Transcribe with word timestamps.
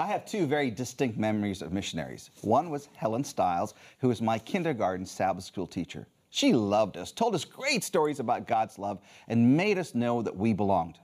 I 0.00 0.06
have 0.06 0.24
two 0.24 0.46
very 0.46 0.70
distinct 0.70 1.18
memories 1.18 1.60
of 1.60 1.74
missionaries. 1.74 2.30
One 2.40 2.70
was 2.70 2.88
Helen 2.94 3.22
Stiles, 3.22 3.74
who 3.98 4.08
was 4.08 4.22
my 4.22 4.38
kindergarten 4.38 5.04
Sabbath 5.04 5.44
school 5.44 5.66
teacher. 5.66 6.06
She 6.30 6.54
loved 6.54 6.96
us, 6.96 7.12
told 7.12 7.34
us 7.34 7.44
great 7.44 7.84
stories 7.84 8.18
about 8.18 8.46
God's 8.46 8.78
love, 8.78 9.02
and 9.28 9.58
made 9.58 9.76
us 9.76 9.94
know 9.94 10.22
that 10.22 10.34
we 10.34 10.54
belonged. 10.54 10.98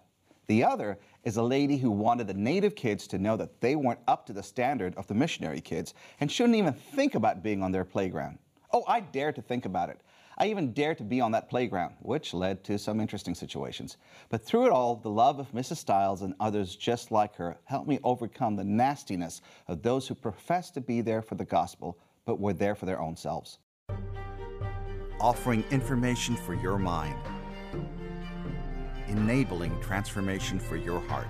The 0.46 0.64
other 0.64 0.98
is 1.24 1.36
a 1.36 1.42
lady 1.42 1.76
who 1.76 1.90
wanted 1.90 2.26
the 2.26 2.32
native 2.32 2.74
kids 2.74 3.06
to 3.08 3.18
know 3.18 3.36
that 3.36 3.60
they 3.60 3.76
weren't 3.76 4.00
up 4.08 4.24
to 4.26 4.32
the 4.32 4.42
standard 4.42 4.94
of 4.94 5.06
the 5.08 5.14
missionary 5.14 5.60
kids 5.60 5.92
and 6.20 6.32
shouldn't 6.32 6.56
even 6.56 6.72
think 6.72 7.14
about 7.14 7.42
being 7.42 7.62
on 7.62 7.72
their 7.72 7.84
playground. 7.84 8.38
Oh, 8.72 8.84
I 8.88 9.00
dare 9.00 9.30
to 9.30 9.42
think 9.42 9.66
about 9.66 9.90
it. 9.90 10.00
I 10.38 10.48
even 10.48 10.74
dared 10.74 10.98
to 10.98 11.04
be 11.04 11.22
on 11.22 11.32
that 11.32 11.48
playground, 11.48 11.94
which 12.00 12.34
led 12.34 12.62
to 12.64 12.78
some 12.78 13.00
interesting 13.00 13.34
situations. 13.34 13.96
But 14.28 14.42
through 14.42 14.66
it 14.66 14.72
all, 14.72 14.96
the 14.96 15.08
love 15.08 15.38
of 15.38 15.50
Mrs. 15.52 15.78
Stiles 15.78 16.20
and 16.20 16.34
others 16.38 16.76
just 16.76 17.10
like 17.10 17.34
her 17.36 17.56
helped 17.64 17.88
me 17.88 17.98
overcome 18.04 18.54
the 18.54 18.64
nastiness 18.64 19.40
of 19.66 19.82
those 19.82 20.06
who 20.06 20.14
profess 20.14 20.70
to 20.72 20.82
be 20.82 21.00
there 21.00 21.22
for 21.22 21.36
the 21.36 21.44
gospel, 21.46 21.98
but 22.26 22.38
were 22.38 22.52
there 22.52 22.74
for 22.74 22.84
their 22.84 23.00
own 23.00 23.16
selves. 23.16 23.58
Offering 25.20 25.64
information 25.70 26.36
for 26.36 26.52
your 26.52 26.76
mind, 26.76 27.18
enabling 29.08 29.80
transformation 29.80 30.58
for 30.58 30.76
your 30.76 31.00
heart. 31.08 31.28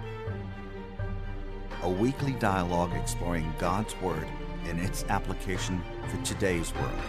A 1.82 1.88
weekly 1.88 2.32
dialogue 2.32 2.92
exploring 2.94 3.54
God's 3.60 3.94
Word 4.00 4.26
and 4.64 4.80
its 4.80 5.04
application 5.04 5.80
for 6.08 6.20
today's 6.24 6.74
world. 6.74 7.00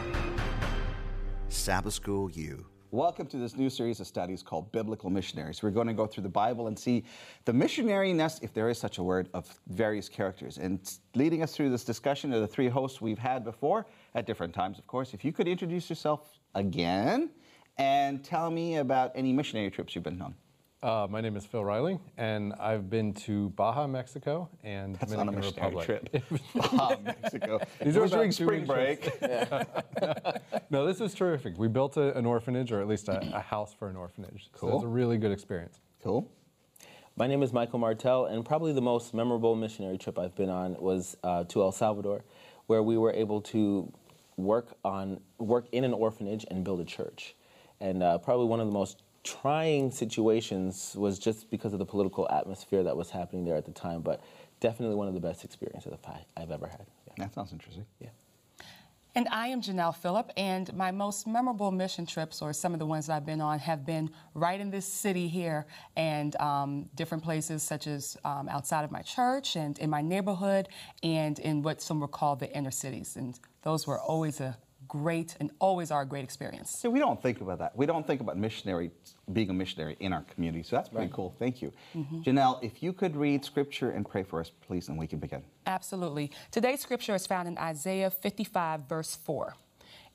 Sabbath 1.50 1.94
School 1.94 2.30
U. 2.32 2.66
Welcome 2.92 3.26
to 3.28 3.38
this 3.38 3.56
new 3.56 3.70
series 3.70 4.00
of 4.00 4.08
studies 4.08 4.44
called 4.44 4.72
Biblical 4.72 5.10
Missionaries. 5.10 5.64
We're 5.64 5.72
going 5.72 5.88
to 5.88 5.94
go 5.94 6.06
through 6.06 6.24
the 6.24 6.30
Bible 6.30 6.68
and 6.68 6.78
see 6.78 7.06
the 7.46 7.54
missionariness, 7.54 8.44
if 8.44 8.54
there 8.54 8.70
is 8.70 8.78
such 8.78 8.98
a 8.98 9.04
word, 9.04 9.30
of 9.34 9.60
various 9.68 10.10
characters. 10.10 10.58
And 10.58 10.80
leading 11.16 11.44
us 11.44 11.56
through 11.56 11.70
this 11.70 11.84
discussion 11.84 12.34
are 12.34 12.40
the 12.40 12.48
three 12.48 12.68
hosts 12.68 13.02
we've 13.02 13.18
had 13.18 13.44
before 13.44 13.86
at 14.16 14.26
different 14.26 14.54
times, 14.54 14.78
of 14.78 14.88
course. 14.88 15.14
If 15.14 15.24
you 15.24 15.32
could 15.32 15.48
introduce 15.48 15.90
yourself 15.90 16.40
again 16.56 17.30
and 17.78 18.24
tell 18.24 18.52
me 18.52 18.78
about 18.78 19.12
any 19.16 19.32
missionary 19.32 19.70
trips 19.70 19.96
you've 19.96 20.04
been 20.04 20.22
on. 20.22 20.36
Uh, 20.84 21.08
my 21.10 21.22
name 21.22 21.36
is 21.36 21.44
Phil 21.44 21.66
Riley, 21.66 21.98
and 22.18 22.54
I've 22.60 22.88
been 22.88 23.12
to 23.14 23.50
Baja, 23.52 23.88
Mexico, 23.88 24.48
and 24.64 24.96
That's 24.96 25.12
Dominican 25.12 25.26
not 25.26 25.34
a 25.34 25.48
missionary 25.48 25.76
Republic. 25.76 26.12
trip. 26.30 26.42
Baja, 26.56 26.96
Mexico. 27.04 27.60
These 27.84 27.96
it 27.96 28.00
are 28.00 28.02
was 28.04 28.12
during 28.12 28.32
spring 28.32 28.64
break. 28.64 29.02
trips. 29.02 30.40
no, 30.70 30.86
this 30.86 31.00
was 31.00 31.16
terrific. 31.16 31.58
We 31.58 31.68
built 31.68 31.98
a, 31.98 32.16
an 32.16 32.28
orphanage, 32.28 32.72
or 32.72 32.80
at 32.80 32.88
least 32.88 33.08
a, 33.10 33.20
a 33.36 33.40
house 33.40 33.74
for 33.74 33.90
an 33.90 33.96
orphanage. 33.96 34.52
So 34.56 34.68
it 34.68 34.74
was 34.76 34.84
a 34.84 34.88
really 34.88 35.18
good 35.18 35.32
experience. 35.32 35.80
Cool. 36.04 36.30
My 37.16 37.26
name 37.26 37.42
is 37.42 37.52
Michael 37.52 37.80
Martel, 37.80 38.28
and 38.28 38.46
probably 38.46 38.72
the 38.72 38.82
most 38.82 39.16
memorable 39.16 39.56
missionary 39.56 39.98
trip 39.98 40.20
I've 40.20 40.36
been 40.36 40.50
on 40.50 40.76
was 40.80 41.18
uh, 41.24 41.46
to 41.46 41.64
El 41.64 41.72
Salvador, 41.72 42.24
where 42.68 42.84
we 42.84 43.00
were 43.00 43.14
able 43.14 43.42
to 43.42 43.92
work 44.36 44.78
on 44.86 45.22
work 45.40 45.66
in 45.72 45.84
an 45.84 45.94
orphanage 45.94 46.46
and 46.52 46.64
build 46.64 46.82
a 46.82 46.86
church. 46.86 47.34
And 47.80 48.04
uh, 48.04 48.20
probably 48.20 48.46
one 48.46 48.60
of 48.60 48.68
the 48.68 48.74
most 48.74 49.02
trying 49.24 49.92
situations 49.92 50.96
was 50.98 51.20
just 51.20 51.50
because 51.50 51.74
of 51.74 51.80
the 51.80 51.86
political 51.86 52.28
atmosphere 52.32 52.84
that 52.84 52.96
was 52.96 53.10
happening 53.10 53.46
there 53.46 53.56
at 53.56 53.66
the 53.66 53.72
time, 53.72 54.02
but 54.02 54.22
definitely 54.60 54.96
one 54.96 55.08
of 55.08 55.14
the 55.14 55.20
best 55.20 55.44
experiences 55.44 55.94
I- 56.06 56.26
I've 56.36 56.52
ever 56.52 56.68
had. 56.68 56.86
Yeah. 57.08 57.14
That 57.26 57.34
sounds 57.34 57.52
interesting. 57.52 57.86
yeah. 58.00 58.10
And 59.16 59.28
I 59.30 59.48
am 59.48 59.64
Janelle 59.64 59.96
Phillip, 59.96 60.32
and 60.38 60.72
my 60.76 60.92
most 60.92 61.26
memorable 61.26 61.72
mission 61.72 62.06
trips, 62.06 62.40
or 62.40 62.54
some 62.54 62.74
of 62.74 62.78
the 62.80 62.86
ones 62.86 63.08
that 63.08 63.14
I've 63.16 63.26
been 63.26 63.42
on, 63.42 63.58
have 63.58 63.84
been 63.84 64.12
right 64.36 64.60
in 64.62 64.70
this 64.70 64.86
city 64.86 65.28
here 65.28 65.66
and 65.96 66.36
um, 66.36 66.88
different 66.94 67.24
places, 67.24 67.64
such 67.64 67.88
as 67.88 68.16
um, 68.24 68.48
outside 68.48 68.84
of 68.84 68.92
my 68.92 69.02
church 69.02 69.56
and 69.56 69.80
in 69.80 69.90
my 69.90 70.04
neighborhood 70.04 70.68
and 71.02 71.40
in 71.40 71.64
what 71.64 71.82
some 71.82 72.00
would 72.02 72.12
call 72.12 72.36
the 72.36 72.56
inner 72.56 72.70
cities. 72.70 73.16
And 73.16 73.40
those 73.64 73.88
were 73.88 74.00
always 74.00 74.40
a 74.40 74.56
great 74.88 75.36
and 75.40 75.52
always 75.60 75.92
are 75.92 76.02
a 76.02 76.06
great 76.06 76.24
experience. 76.24 76.72
See, 76.72 76.88
we 76.88 77.00
don't 77.00 77.22
think 77.22 77.42
about 77.42 77.60
that. 77.60 77.76
We 77.76 77.86
don't 77.86 78.06
think 78.06 78.22
about 78.22 78.38
missionary 78.38 78.92
being 79.34 79.50
a 79.50 79.54
missionary 79.54 79.98
in 80.00 80.14
our 80.14 80.24
community. 80.24 80.64
So 80.64 80.76
that's 80.76 80.90
pretty 80.90 81.12
cool. 81.14 81.36
Thank 81.40 81.62
you. 81.62 81.74
Mm-hmm. 81.96 82.22
Janelle, 82.22 82.64
if 82.64 82.82
you 82.82 82.94
could 82.94 83.16
read 83.16 83.44
scripture 83.44 83.92
and 83.92 84.08
pray 84.08 84.24
for 84.24 84.40
us, 84.40 84.52
please, 84.66 84.88
and 84.88 84.98
we 84.98 85.08
can 85.08 85.20
begin. 85.20 85.44
Absolutely. 85.66 86.32
Today's 86.52 86.80
scripture 86.80 87.16
is 87.16 87.28
found 87.28 87.48
in 87.48 87.58
Isaiah 87.58 88.10
55, 88.10 88.82
verse 88.88 89.16
4. 89.16 89.56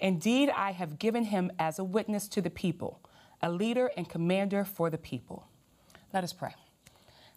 Indeed, 0.00 0.50
I 0.50 0.72
have 0.72 0.98
given 0.98 1.24
him 1.24 1.52
as 1.58 1.78
a 1.78 1.84
witness 1.84 2.26
to 2.28 2.40
the 2.40 2.50
people, 2.50 3.00
a 3.40 3.50
leader 3.50 3.90
and 3.96 4.08
commander 4.08 4.64
for 4.64 4.90
the 4.90 4.98
people. 4.98 5.46
Let 6.12 6.24
us 6.24 6.32
pray. 6.32 6.54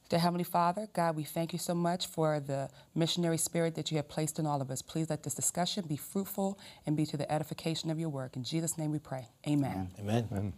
Dear 0.07 0.19
Heavenly 0.19 0.43
Father, 0.43 0.87
God, 0.93 1.15
we 1.15 1.23
thank 1.23 1.51
you 1.51 1.57
so 1.57 1.73
much 1.73 2.05
for 2.05 2.39
the 2.39 2.69
missionary 2.93 3.39
spirit 3.39 3.73
that 3.73 3.89
you 3.89 3.97
have 3.97 4.07
placed 4.07 4.37
in 4.37 4.45
all 4.45 4.61
of 4.61 4.69
us. 4.69 4.83
Please 4.83 5.09
let 5.09 5.23
this 5.23 5.33
discussion 5.33 5.83
be 5.87 5.97
fruitful 5.97 6.59
and 6.85 6.95
be 6.95 7.07
to 7.07 7.17
the 7.17 7.31
edification 7.31 7.89
of 7.89 7.97
your 7.97 8.09
work. 8.09 8.35
In 8.35 8.43
Jesus' 8.43 8.77
name 8.77 8.91
we 8.91 8.99
pray. 8.99 9.29
Amen. 9.47 9.89
Amen. 9.99 10.53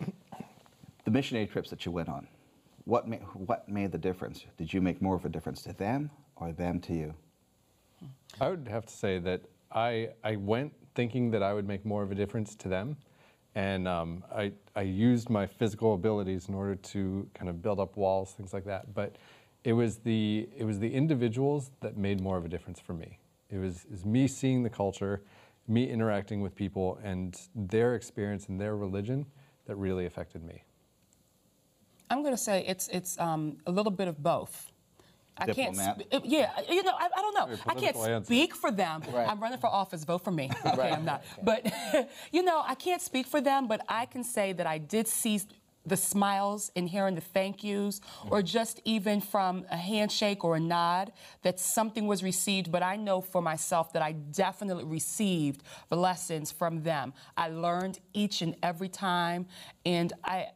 The 1.04 1.10
missionary 1.10 1.46
trips 1.46 1.68
that 1.68 1.84
you 1.84 1.92
went 1.92 2.08
on, 2.08 2.26
what, 2.86 3.06
ma- 3.06 3.16
what 3.34 3.68
made 3.68 3.92
the 3.92 3.98
difference? 3.98 4.46
Did 4.56 4.72
you 4.72 4.80
make 4.80 5.02
more 5.02 5.14
of 5.14 5.26
a 5.26 5.28
difference 5.28 5.60
to 5.64 5.74
them 5.74 6.10
or 6.36 6.50
them 6.52 6.80
to 6.80 6.94
you? 6.94 7.14
I 8.40 8.48
would 8.48 8.66
have 8.68 8.86
to 8.86 8.94
say 8.94 9.18
that 9.18 9.42
I, 9.70 10.08
I 10.22 10.36
went 10.36 10.72
thinking 10.94 11.30
that 11.32 11.42
I 11.42 11.52
would 11.52 11.68
make 11.68 11.84
more 11.84 12.02
of 12.02 12.10
a 12.10 12.14
difference 12.14 12.54
to 12.54 12.68
them. 12.68 12.96
And 13.54 13.86
um, 13.86 14.24
I, 14.34 14.52
I 14.74 14.82
used 14.82 15.30
my 15.30 15.46
physical 15.46 15.94
abilities 15.94 16.48
in 16.48 16.54
order 16.54 16.74
to 16.74 17.28
kind 17.34 17.48
of 17.48 17.62
build 17.62 17.78
up 17.78 17.96
walls, 17.96 18.32
things 18.32 18.52
like 18.52 18.64
that. 18.64 18.94
But 18.94 19.16
it 19.62 19.72
was 19.72 19.98
the, 19.98 20.48
it 20.56 20.64
was 20.64 20.78
the 20.78 20.92
individuals 20.92 21.70
that 21.80 21.96
made 21.96 22.20
more 22.20 22.36
of 22.36 22.44
a 22.44 22.48
difference 22.48 22.80
for 22.80 22.94
me. 22.94 23.18
It 23.50 23.58
was, 23.58 23.84
it 23.84 23.90
was 23.92 24.04
me 24.04 24.26
seeing 24.26 24.62
the 24.62 24.70
culture, 24.70 25.22
me 25.68 25.88
interacting 25.88 26.40
with 26.40 26.54
people, 26.54 26.98
and 27.04 27.40
their 27.54 27.94
experience 27.94 28.48
and 28.48 28.60
their 28.60 28.76
religion 28.76 29.26
that 29.66 29.76
really 29.76 30.06
affected 30.06 30.42
me. 30.42 30.64
I'm 32.10 32.22
going 32.22 32.34
to 32.34 32.42
say 32.42 32.64
it's 32.66 32.88
it's 32.88 33.18
um, 33.18 33.56
a 33.66 33.72
little 33.72 33.90
bit 33.90 34.08
of 34.08 34.22
both. 34.22 34.72
I 35.36 35.46
can't. 35.46 35.74
Diplomat. 35.74 36.00
sp- 36.00 36.14
uh, 36.14 36.20
yeah, 36.24 36.50
you 36.68 36.82
know, 36.82 36.92
I, 36.98 37.08
I 37.16 37.20
don't 37.20 37.34
know. 37.34 37.56
I 37.66 37.74
can't 37.74 37.96
answer. 37.96 38.24
speak 38.24 38.54
for 38.54 38.70
them. 38.70 39.02
Right. 39.12 39.28
I'm 39.28 39.40
running 39.40 39.58
for 39.58 39.66
office. 39.68 40.04
Vote 40.04 40.22
for 40.24 40.30
me. 40.30 40.50
Okay, 40.66 40.76
Right. 40.78 40.92
I'm 40.92 41.04
not. 41.04 41.22
But 41.42 41.66
you 42.32 42.42
know, 42.42 42.62
I 42.66 42.74
can't 42.74 43.02
speak 43.02 43.26
for 43.26 43.40
them. 43.40 43.66
But 43.66 43.80
I 43.88 44.06
can 44.06 44.24
say 44.24 44.52
that 44.52 44.66
I 44.66 44.78
did 44.78 45.08
see 45.08 45.40
the 45.86 45.96
smiles 45.98 46.70
and 46.76 46.88
hearing 46.88 47.14
the 47.14 47.20
thank 47.20 47.62
yous, 47.62 48.00
or 48.30 48.40
just 48.40 48.80
even 48.86 49.20
from 49.20 49.66
a 49.70 49.76
handshake 49.76 50.42
or 50.42 50.56
a 50.56 50.60
nod, 50.60 51.12
that 51.42 51.60
something 51.60 52.06
was 52.06 52.22
received. 52.22 52.72
But 52.72 52.82
I 52.82 52.96
know 52.96 53.20
for 53.20 53.42
myself 53.42 53.92
that 53.92 54.00
I 54.00 54.12
definitely 54.12 54.84
received 54.84 55.62
the 55.90 55.96
lessons 55.96 56.50
from 56.50 56.82
them. 56.84 57.12
I 57.36 57.48
learned 57.50 57.98
each 58.14 58.40
and 58.40 58.56
every 58.62 58.88
time, 58.88 59.46
and 59.84 60.12
I. 60.24 60.46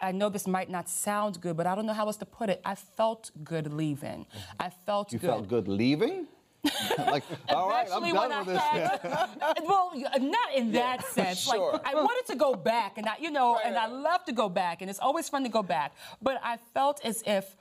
I- 0.00 0.12
know 0.12 0.28
this 0.28 0.46
might 0.46 0.70
not 0.70 0.88
sound 0.88 1.40
good, 1.40 1.56
but 1.56 1.66
I 1.66 1.74
don't 1.74 1.86
know 1.86 1.92
how 1.92 2.06
else 2.06 2.16
to 2.18 2.26
put 2.26 2.48
it. 2.50 2.60
I 2.64 2.74
felt 2.74 3.30
good 3.42 3.72
leaving. 3.72 4.26
I 4.58 4.70
felt 4.70 5.12
You 5.12 5.18
good. 5.18 5.26
felt 5.30 5.48
good 5.48 5.68
leaving? 5.68 6.26
like, 6.98 7.24
all 7.50 7.68
right, 7.68 7.86
I'm 7.92 8.02
done 8.14 8.46
with 8.46 8.56
I 8.56 8.78
this. 8.78 9.12
had, 9.12 9.58
well, 9.64 9.92
not 10.18 10.54
in 10.54 10.72
that 10.72 11.04
sense. 11.12 11.40
sure. 11.40 11.72
Like 11.72 11.86
I 11.86 11.94
wanted 11.94 12.26
to 12.32 12.36
go 12.38 12.54
back, 12.54 12.96
and 12.96 13.06
I, 13.06 13.16
you 13.20 13.30
know, 13.30 13.58
and 13.62 13.76
I 13.76 13.86
love 13.86 14.24
to 14.24 14.32
go 14.32 14.48
back, 14.48 14.80
and 14.80 14.88
it's 14.88 14.98
always 15.00 15.28
fun 15.28 15.42
to 15.42 15.50
go 15.50 15.62
back. 15.62 15.92
But 16.22 16.40
I 16.42 16.56
felt 16.72 17.04
as 17.04 17.22
if 17.26 17.54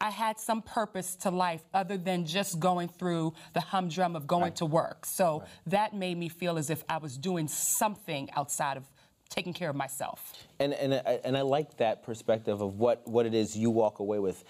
I 0.00 0.10
had 0.10 0.40
some 0.40 0.62
purpose 0.62 1.14
to 1.16 1.30
life 1.30 1.62
other 1.72 1.96
than 1.96 2.24
just 2.26 2.58
going 2.58 2.88
through 2.88 3.34
the 3.52 3.60
humdrum 3.60 4.16
of 4.16 4.26
going 4.26 4.52
to 4.54 4.66
work. 4.66 5.06
So 5.06 5.44
that 5.66 5.94
made 5.94 6.18
me 6.18 6.28
feel 6.28 6.58
as 6.58 6.68
if 6.70 6.82
I 6.88 6.98
was 6.98 7.16
doing 7.16 7.46
something 7.46 8.28
outside 8.36 8.76
of 8.76 8.84
taking 9.28 9.52
care 9.52 9.70
of 9.70 9.76
myself. 9.76 10.32
And 10.58 10.72
and 10.74 10.94
I, 10.94 11.20
and 11.24 11.36
I 11.36 11.42
like 11.42 11.76
that 11.78 12.02
perspective 12.02 12.60
of 12.60 12.78
what 12.78 13.06
what 13.06 13.26
it 13.26 13.34
is 13.34 13.56
you 13.56 13.70
walk 13.70 13.98
away 13.98 14.18
with. 14.18 14.44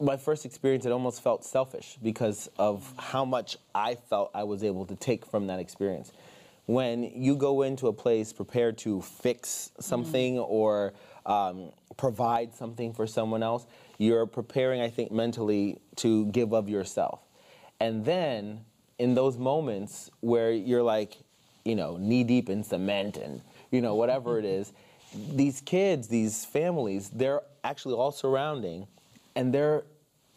My 0.00 0.16
first 0.16 0.44
experience, 0.44 0.84
it 0.84 0.90
almost 0.90 1.22
felt 1.22 1.44
selfish 1.44 1.96
because 2.02 2.50
of 2.58 2.92
how 2.98 3.24
much 3.24 3.56
I 3.74 3.94
felt 3.94 4.32
I 4.34 4.42
was 4.42 4.64
able 4.64 4.84
to 4.86 4.96
take 4.96 5.24
from 5.24 5.46
that 5.46 5.60
experience. 5.60 6.12
When 6.66 7.04
you 7.04 7.36
go 7.36 7.62
into 7.62 7.86
a 7.86 7.92
place 7.92 8.32
prepared 8.32 8.78
to 8.78 9.02
fix 9.02 9.70
something 9.78 10.38
or 10.38 10.92
um, 11.26 11.70
provide 11.96 12.54
something 12.54 12.92
for 12.92 13.06
someone 13.06 13.42
else, 13.42 13.66
you're 13.98 14.26
preparing, 14.26 14.80
I 14.80 14.88
think, 14.88 15.12
mentally 15.12 15.78
to 15.96 16.26
give 16.26 16.52
of 16.52 16.68
yourself. 16.68 17.20
And 17.78 18.04
then 18.04 18.64
in 18.98 19.14
those 19.14 19.38
moments 19.38 20.10
where 20.20 20.52
you're 20.52 20.82
like, 20.82 21.16
you 21.64 21.74
know, 21.74 21.96
knee 21.96 22.24
deep 22.24 22.48
in 22.48 22.62
cement 22.64 23.16
and, 23.16 23.40
you 23.72 23.80
know, 23.80 23.96
whatever 23.96 24.38
it 24.38 24.44
is, 24.44 24.72
these 25.32 25.60
kids, 25.60 26.08
these 26.08 26.44
families, 26.44 27.10
they're 27.10 27.42
actually 27.64 27.94
all 27.94 28.12
surrounding 28.12 28.86
and 29.34 29.52
they're 29.52 29.84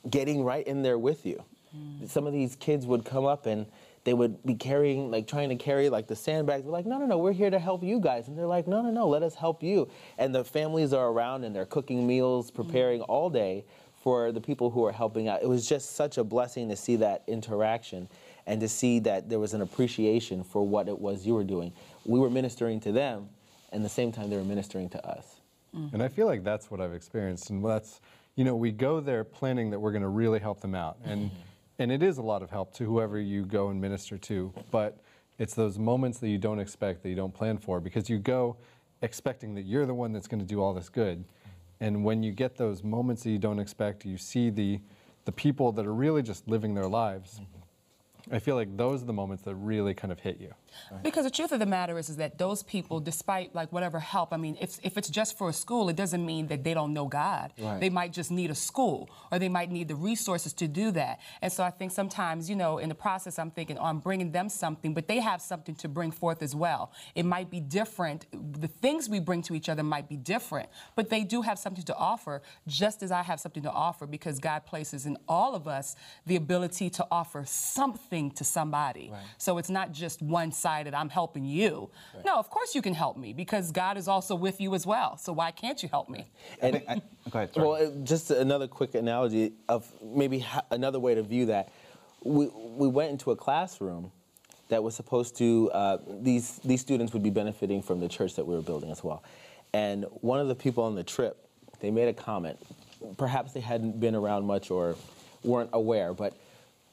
getting 0.10 0.44
right 0.44 0.66
in 0.66 0.82
there 0.82 0.98
with 0.98 1.26
you. 1.26 1.44
Mm. 1.76 2.10
Some 2.10 2.26
of 2.26 2.34
these 2.34 2.56
kids 2.56 2.86
would 2.86 3.06
come 3.06 3.26
up 3.26 3.46
and 3.46 3.66
they 4.04 4.14
would 4.14 4.44
be 4.44 4.56
carrying, 4.56 5.10
like 5.10 5.28
trying 5.28 5.50
to 5.50 5.56
carry 5.56 5.90
like 5.90 6.08
the 6.08 6.16
sandbags. 6.16 6.64
We're 6.64 6.72
like, 6.72 6.86
no, 6.86 6.98
no, 6.98 7.06
no, 7.06 7.18
we're 7.18 7.34
here 7.34 7.50
to 7.50 7.60
help 7.60 7.84
you 7.84 8.00
guys. 8.00 8.28
And 8.28 8.38
they're 8.38 8.46
like, 8.48 8.68
no, 8.68 8.82
no, 8.82 8.92
no, 8.92 9.08
let 9.08 9.24
us 9.24 9.36
help 9.36 9.64
you. 9.64 9.90
And 10.18 10.34
the 10.34 10.44
families 10.44 10.94
are 10.94 11.08
around 11.08 11.44
and 11.44 11.56
they're 11.56 11.66
cooking 11.66 12.06
meals, 12.06 12.52
mm. 12.52 12.56
preparing 12.56 13.02
all 13.02 13.30
day 13.30 13.66
for 14.04 14.32
the 14.32 14.42
people 14.42 14.70
who 14.70 14.86
are 14.86 14.92
helping 14.92 15.28
out. 15.28 15.42
It 15.42 15.50
was 15.50 15.68
just 15.68 15.96
such 15.96 16.20
a 16.20 16.24
blessing 16.24 16.70
to 16.70 16.76
see 16.76 16.98
that 16.98 17.24
interaction 17.26 18.08
and 18.46 18.62
to 18.62 18.68
see 18.68 19.00
that 19.00 19.30
there 19.30 19.40
was 19.40 19.56
an 19.56 19.62
appreciation 19.62 20.44
for 20.44 20.66
what 20.66 20.88
it 20.88 21.00
was 21.00 21.26
you 21.26 21.34
were 21.34 21.44
doing. 21.44 21.74
We 22.06 22.20
were 22.20 22.30
ministering 22.30 22.80
to 22.82 22.92
them, 22.92 23.30
and 23.72 23.84
the 23.84 23.90
same 23.90 24.12
time 24.12 24.30
they 24.30 24.38
were 24.38 24.44
ministering 24.44 24.90
to 24.90 25.06
us. 25.06 25.42
Mm. 25.76 25.94
And 25.94 26.04
I 26.04 26.08
feel 26.08 26.28
like 26.28 26.44
that's 26.44 26.72
what 26.72 26.80
I've 26.80 26.94
experienced. 26.94 27.50
And 27.50 27.64
that's, 27.66 28.00
you 28.36 28.44
know, 28.44 28.56
we 28.56 28.72
go 28.72 29.00
there 29.00 29.24
planning 29.24 29.70
that 29.72 29.80
we're 29.80 29.92
going 29.92 30.02
to 30.02 30.08
really 30.08 30.40
help 30.40 30.62
them 30.62 30.76
out. 30.76 30.98
And, 31.04 31.26
mm-hmm. 31.26 31.40
and 31.80 31.92
it 31.92 32.04
is 32.04 32.18
a 32.18 32.22
lot 32.22 32.42
of 32.44 32.50
help 32.50 32.74
to 32.76 32.86
whoever 32.86 33.20
you 33.20 33.46
go 33.46 33.70
and 33.70 33.82
minister 33.82 34.18
to. 34.18 34.54
But 34.72 34.98
it's 35.40 35.54
those 35.54 35.78
moments 35.78 36.20
that 36.20 36.30
you 36.30 36.38
don't 36.38 36.60
expect, 36.60 37.04
that 37.04 37.10
you 37.10 37.16
don't 37.16 37.34
plan 37.34 37.58
for, 37.58 37.80
because 37.80 38.10
you 38.10 38.20
go 38.20 38.56
expecting 39.02 39.56
that 39.56 39.64
you're 39.64 39.86
the 39.86 39.94
one 39.94 40.14
that's 40.14 40.28
going 40.28 40.40
to 40.40 40.48
do 40.48 40.62
all 40.62 40.74
this 40.74 40.90
good. 40.90 41.26
And 41.82 42.06
when 42.06 42.24
you 42.24 42.32
get 42.32 42.56
those 42.56 42.84
moments 42.84 43.24
that 43.24 43.32
you 43.32 43.40
don't 43.40 43.60
expect, 43.60 44.06
you 44.06 44.18
see 44.18 44.50
the, 44.50 44.80
the 45.26 45.32
people 45.32 45.74
that 45.74 45.86
are 45.86 45.94
really 45.94 46.22
just 46.22 46.48
living 46.48 46.74
their 46.74 46.88
lives. 46.88 47.40
Mm-hmm. 47.42 48.36
I 48.36 48.40
feel 48.40 48.56
like 48.56 48.76
those 48.78 49.04
are 49.04 49.06
the 49.06 49.14
moments 49.14 49.44
that 49.44 49.56
really 49.56 49.94
kind 49.94 50.12
of 50.12 50.20
hit 50.20 50.40
you. 50.40 50.54
Because 51.04 51.26
the 51.26 51.32
truth 51.32 51.52
of 51.52 51.60
the 51.60 51.66
matter 51.66 51.98
is, 51.98 52.10
is 52.10 52.18
that 52.18 52.38
those 52.38 52.64
people, 52.64 53.00
despite 53.00 53.54
like 53.54 53.72
whatever 53.72 54.00
help, 54.00 54.34
I 54.34 54.38
mean, 54.38 54.58
if, 54.60 54.80
if 54.84 54.98
it's 54.98 55.10
just 55.10 55.38
for 55.38 55.50
a 55.50 55.54
school, 55.54 55.90
it 55.90 55.96
doesn't 55.96 56.26
mean 56.26 56.48
that 56.48 56.64
they 56.64 56.74
don't 56.74 56.94
know 56.94 57.08
God. 57.08 57.54
Right. 57.60 57.80
They 57.80 57.90
might 57.90 58.14
just 58.14 58.32
need 58.32 58.50
a 58.50 58.56
school, 58.56 59.10
or 59.32 59.40
they 59.40 59.50
might 59.50 59.72
need 59.72 59.88
the 59.88 59.96
resources 59.96 60.54
to 60.54 60.68
do 60.68 60.92
that. 60.92 61.20
And 61.42 61.52
so 61.52 61.64
I 61.64 61.72
think 61.72 61.92
sometimes, 61.92 62.50
you 62.50 62.56
know, 62.56 62.78
in 62.78 62.90
the 62.90 62.96
process, 62.96 63.38
I'm 63.40 63.52
thinking, 63.52 63.78
oh, 63.78 63.86
I'm 63.86 64.00
bringing 64.00 64.32
them 64.32 64.50
something, 64.50 64.94
but 64.94 65.08
they 65.08 65.20
have 65.20 65.42
something 65.42 65.76
to 65.76 65.88
bring 65.88 66.12
forth 66.12 66.42
as 66.42 66.56
well. 66.56 66.92
It 67.14 67.26
might 67.26 67.50
be 67.50 67.60
different. 67.60 68.26
The 68.62 68.68
things 68.68 69.10
we 69.10 69.20
bring 69.20 69.42
to 69.44 69.56
each 69.56 69.70
other 69.70 69.84
might 69.84 70.08
be 70.10 70.18
different, 70.18 70.70
but 70.96 71.10
they 71.10 71.24
do 71.24 71.42
have 71.42 71.60
something 71.60 71.84
to 71.86 71.96
offer, 71.96 72.42
just 72.68 73.04
as 73.04 73.12
I 73.12 73.24
have 73.24 73.40
something 73.40 73.64
to 73.64 73.72
offer, 73.72 74.08
because 74.08 74.40
God 74.40 74.66
places 74.66 75.06
in 75.06 75.18
all 75.28 75.56
of 75.56 75.68
us 75.68 75.96
the 76.26 76.36
ability 76.36 76.90
to 76.92 77.08
offer 77.12 77.44
something 77.46 78.32
to 78.32 78.44
somebody. 78.44 79.12
So 79.38 79.58
it's 79.58 79.70
not 79.70 79.92
just 79.92 80.22
one 80.22 80.52
sided, 80.66 80.96
I'm 80.96 81.10
helping 81.10 81.46
you. 81.46 81.92
No, 82.26 82.38
of 82.38 82.50
course 82.50 82.74
you 82.74 82.82
can 82.82 82.96
help 82.96 83.18
me 83.18 83.34
because 83.34 83.72
God 83.72 83.98
is 83.98 84.08
also 84.08 84.34
with 84.34 84.60
you 84.60 84.74
as 84.74 84.84
well. 84.88 85.16
So 85.18 85.32
why 85.32 85.52
can't 85.52 85.82
you 85.84 85.90
help 85.90 86.10
me? 86.10 86.26
And 86.60 86.82
I- 86.90 87.02
go 87.30 87.38
ahead, 87.40 87.54
sorry. 87.54 87.68
Well, 87.68 87.76
uh, 87.88 87.92
just 88.04 88.32
another 88.32 88.68
quick 88.68 88.96
analogy 88.96 89.54
of 89.70 89.86
maybe 90.04 90.40
ha- 90.40 90.66
another 90.72 91.00
way 91.00 91.14
to 91.14 91.22
view 91.22 91.46
that. 91.48 91.70
We, 92.24 92.48
we 92.48 92.88
went 92.88 93.12
into 93.12 93.30
a 93.30 93.36
classroom 93.36 94.12
that 94.70 94.82
was 94.82 94.96
supposed 94.96 95.38
to, 95.38 95.70
uh, 95.72 95.98
these, 96.22 96.58
these 96.66 96.82
students 96.82 97.14
would 97.14 97.22
be 97.22 97.30
benefiting 97.30 97.84
from 97.84 98.00
the 98.00 98.08
church 98.08 98.34
that 98.38 98.48
we 98.48 98.56
were 98.56 98.64
building 98.64 98.90
as 98.90 99.04
well. 99.04 99.22
And 99.72 100.06
one 100.22 100.40
of 100.40 100.48
the 100.48 100.56
people 100.56 100.84
on 100.84 100.96
the 100.96 101.04
trip, 101.04 101.48
they 101.80 101.92
made 101.92 102.08
a 102.08 102.14
comment. 102.14 102.58
Perhaps 103.18 103.54
they 103.54 103.60
hadn't 103.60 104.00
been 104.00 104.16
around 104.16 104.48
much 104.48 104.72
or 104.72 104.96
weren't 105.44 105.70
aware, 105.74 106.12
but 106.16 106.34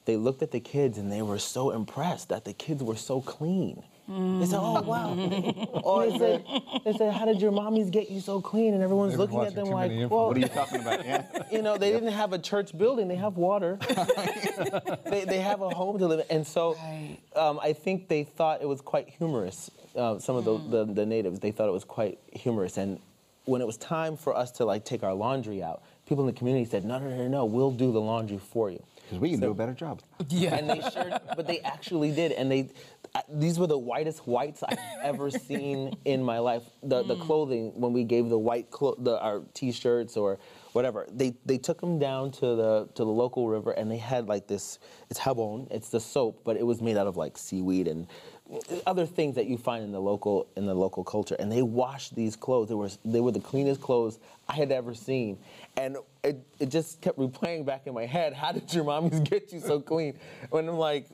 they 0.05 0.17
looked 0.17 0.43
at 0.43 0.51
the 0.51 0.61
kids 0.61 0.99
and 0.99 1.11
they 1.11 1.23
were 1.23 1.39
so 1.39 1.71
impressed 1.71 2.29
that 2.31 2.45
the 2.45 2.53
kids 2.53 2.83
were 2.83 2.97
so 2.97 3.21
clean. 3.21 3.83
They 4.09 4.47
said, 4.47 4.59
"Oh 4.61 4.83
wow!" 4.83 5.15
or 5.85 6.11
they 6.11 6.19
said, 6.19 6.45
"They 6.85 6.93
said, 6.93 7.15
how 7.15 7.25
did 7.25 7.41
your 7.41 7.53
mommies 7.53 7.91
get 7.91 8.11
you 8.11 8.21
so 8.21 8.41
clean?" 8.41 8.75
And 8.75 8.83
everyone's 8.83 9.17
looking 9.17 9.41
at 9.41 9.55
them 9.55 9.69
like, 9.69 9.93
"Well, 10.11 10.27
what 10.27 10.37
are 10.37 10.41
you 10.41 10.49
talking 10.49 10.81
about? 10.81 11.07
Yeah. 11.07 11.25
you 11.53 11.63
know, 11.63 11.79
they 11.79 11.93
didn't 11.93 12.13
have 12.13 12.33
a 12.33 12.39
church 12.39 12.77
building; 12.77 13.07
they 13.07 13.15
have 13.17 13.37
water. 13.37 13.79
they, 15.07 15.25
they 15.25 15.41
have 15.41 15.63
a 15.63 15.71
home 15.71 15.99
to 15.99 16.07
live 16.09 16.21
in, 16.21 16.27
and 16.37 16.47
so 16.47 16.75
Right. 16.75 17.17
um, 17.37 17.61
I 17.63 17.73
think 17.73 18.09
they 18.09 18.25
thought 18.25 18.61
it 18.61 18.69
was 18.69 18.81
quite 18.81 19.09
humorous. 19.09 19.71
Uh, 19.95 20.19
some 20.19 20.37
of 20.37 20.45
the, 20.45 20.59
the 20.59 20.93
the 20.93 21.07
natives 21.07 21.39
they 21.39 21.53
thought 21.53 21.69
it 21.69 21.73
was 21.73 21.85
quite 21.85 22.19
humorous, 22.33 22.77
and 22.79 22.99
when 23.45 23.61
it 23.61 23.67
was 23.67 23.77
time 23.77 24.17
for 24.17 24.37
us 24.37 24.51
to 24.53 24.65
like 24.65 24.85
take 24.85 25.05
our 25.05 25.15
laundry 25.15 25.63
out, 25.63 25.83
people 26.07 26.27
in 26.27 26.35
the 26.35 26.39
community 26.39 26.65
said, 26.65 26.85
"No, 26.85 26.99
no, 26.99 27.09
no, 27.09 27.29
no, 27.29 27.45
we'll 27.45 27.71
do 27.71 27.93
the 27.93 28.01
laundry 28.01 28.39
for 28.39 28.69
you." 28.69 28.83
Because 29.13 29.21
we 29.21 29.31
can 29.31 29.41
do 29.41 29.51
a 29.51 29.55
better 29.55 29.75
job. 29.75 30.01
Yeah. 30.31 30.55
and 30.57 30.71
they 30.71 30.81
sure, 30.91 31.19
but 31.37 31.47
they 31.47 31.61
actually 31.61 32.13
did, 32.13 32.33
and 32.33 32.51
they. 32.51 32.71
uh, 33.15 33.21
These 33.29 33.59
were 33.59 33.67
the 33.67 33.77
whitest 33.79 34.27
whites 34.27 34.63
I've 34.63 34.79
ever 35.03 35.31
seen 35.31 35.95
in 36.07 36.23
my 36.23 36.39
life. 36.39 36.63
The 36.83 37.03
the 37.03 37.17
clothing 37.17 37.73
when 37.79 37.93
we 37.93 38.05
gave 38.05 38.29
the 38.31 38.39
white 38.39 38.71
clo- 38.71 38.97
the 38.99 39.21
our 39.21 39.43
t-shirts 39.53 40.17
or 40.17 40.39
whatever, 40.73 41.07
they 41.13 41.35
they 41.45 41.59
took 41.59 41.79
them 41.81 41.99
down 41.99 42.31
to 42.33 42.57
the 42.57 42.89
to 42.95 43.05
the 43.05 43.11
local 43.11 43.49
river 43.49 43.73
and 43.73 43.91
they 43.91 43.99
had 43.99 44.29
like 44.29 44.47
this. 44.47 44.79
It's 45.11 45.21
jabón, 45.21 45.69
it's 45.71 45.91
the 45.91 46.01
soap, 46.01 46.41
but 46.45 46.57
it 46.57 46.65
was 46.65 46.81
made 46.81 46.97
out 46.97 47.07
of 47.07 47.17
like 47.19 47.37
seaweed 47.37 47.89
and 47.89 48.07
other 48.87 49.07
things 49.07 49.35
that 49.37 49.47
you 49.47 49.57
find 49.57 49.83
in 49.85 49.93
the 49.93 50.01
local 50.01 50.47
in 50.57 50.65
the 50.67 50.75
local 50.75 51.05
culture. 51.05 51.37
And 51.39 51.51
they 51.53 51.63
washed 51.63 52.15
these 52.15 52.37
clothes. 52.37 52.69
They 52.69 52.75
were 52.75 52.91
they 53.05 53.21
were 53.21 53.33
the 53.33 53.41
cleanest 53.41 53.81
clothes 53.83 54.19
I 54.49 54.55
had 54.55 54.73
ever 54.73 54.95
seen, 54.95 55.39
and 55.77 55.97
it 56.23 56.45
it 56.59 56.69
just 56.69 57.01
kept 57.01 57.19
replaying 57.19 57.65
back 57.65 57.87
in 57.87 57.95
my 57.95 58.07
head. 58.07 58.33
How 58.33 58.53
did 58.53 58.73
your 58.73 58.85
mommies 58.85 59.23
get 59.31 59.53
you 59.53 59.61
so 59.61 59.81
clean? 59.81 60.19
When 60.51 60.69
I'm 60.69 60.79
like, 60.79 61.09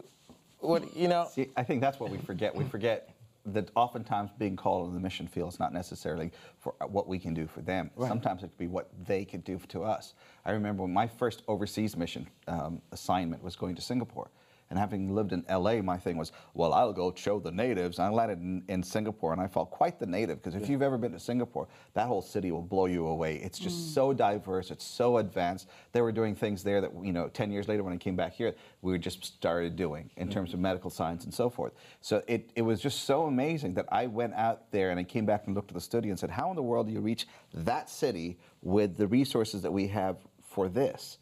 what 0.58 0.96
you 0.96 1.08
know? 1.08 1.28
See, 1.32 1.48
I 1.56 1.62
think 1.62 1.80
that's 1.80 2.00
what 2.00 2.10
we 2.10 2.18
forget. 2.18 2.54
We 2.54 2.64
forget 2.64 3.14
that 3.46 3.70
oftentimes 3.74 4.30
being 4.38 4.56
called 4.56 4.88
on 4.88 4.94
the 4.94 5.00
mission 5.00 5.26
field 5.26 5.52
is 5.52 5.58
not 5.58 5.72
necessarily 5.72 6.30
for 6.58 6.74
what 6.88 7.08
we 7.08 7.18
can 7.18 7.32
do 7.32 7.46
for 7.46 7.62
them. 7.62 7.90
Sometimes 7.98 8.42
it 8.42 8.48
could 8.48 8.58
be 8.58 8.66
what 8.66 8.90
they 9.06 9.24
could 9.24 9.42
do 9.42 9.58
to 9.68 9.82
us. 9.84 10.14
I 10.44 10.50
remember 10.50 10.82
when 10.82 10.92
my 10.92 11.06
first 11.06 11.42
overseas 11.48 11.96
mission 11.96 12.28
um, 12.46 12.82
assignment 12.92 13.42
was 13.42 13.56
going 13.56 13.74
to 13.76 13.82
Singapore. 13.82 14.30
And 14.70 14.78
having 14.78 15.14
lived 15.14 15.32
in 15.32 15.44
LA, 15.48 15.80
my 15.80 15.96
thing 15.96 16.18
was, 16.18 16.32
well, 16.52 16.74
I'll 16.74 16.92
go 16.92 17.12
show 17.16 17.38
the 17.38 17.50
natives. 17.50 17.98
I 17.98 18.10
landed 18.10 18.38
in, 18.38 18.62
in 18.68 18.82
Singapore 18.82 19.32
and 19.32 19.40
I 19.40 19.46
felt 19.46 19.70
quite 19.70 19.98
the 19.98 20.06
native 20.06 20.42
because 20.42 20.60
if 20.60 20.68
you've 20.68 20.82
ever 20.82 20.98
been 20.98 21.12
to 21.12 21.20
Singapore, 21.20 21.68
that 21.94 22.06
whole 22.06 22.20
city 22.20 22.52
will 22.52 22.62
blow 22.62 22.84
you 22.84 23.06
away. 23.06 23.36
It's 23.36 23.58
just 23.58 23.94
so 23.94 24.12
diverse, 24.12 24.70
it's 24.70 24.84
so 24.84 25.18
advanced. 25.18 25.68
They 25.92 26.02
were 26.02 26.12
doing 26.12 26.34
things 26.34 26.62
there 26.62 26.82
that, 26.82 26.92
you 27.02 27.14
know, 27.14 27.28
10 27.28 27.50
years 27.50 27.66
later 27.66 27.82
when 27.82 27.94
I 27.94 27.96
came 27.96 28.14
back 28.14 28.34
here, 28.34 28.54
we 28.82 28.98
just 28.98 29.24
started 29.24 29.74
doing 29.74 30.10
in 30.18 30.28
terms 30.28 30.52
of 30.52 30.60
medical 30.60 30.90
science 30.90 31.24
and 31.24 31.32
so 31.32 31.48
forth. 31.48 31.72
So 32.02 32.22
it, 32.26 32.50
it 32.54 32.62
was 32.62 32.80
just 32.80 33.04
so 33.04 33.22
amazing 33.24 33.72
that 33.74 33.86
I 33.90 34.06
went 34.06 34.34
out 34.34 34.70
there 34.70 34.90
and 34.90 35.00
I 35.00 35.04
came 35.04 35.24
back 35.24 35.46
and 35.46 35.54
looked 35.54 35.70
at 35.70 35.74
the 35.74 35.80
study 35.80 36.10
and 36.10 36.18
said, 36.18 36.30
how 36.30 36.50
in 36.50 36.56
the 36.56 36.62
world 36.62 36.88
do 36.88 36.92
you 36.92 37.00
reach 37.00 37.26
that 37.54 37.88
city 37.88 38.38
with 38.60 38.98
the 38.98 39.06
resources 39.06 39.62
that 39.62 39.72
we 39.72 39.86
have 39.88 40.18
for 40.42 40.68
this? 40.68 41.18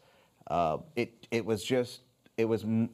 Uh, 0.47 0.79
it, 0.97 1.27
it 1.31 1.45
was 1.45 1.63
just, 1.63 2.01
it 2.37 2.45
was 2.45 2.63
m- 2.63 2.89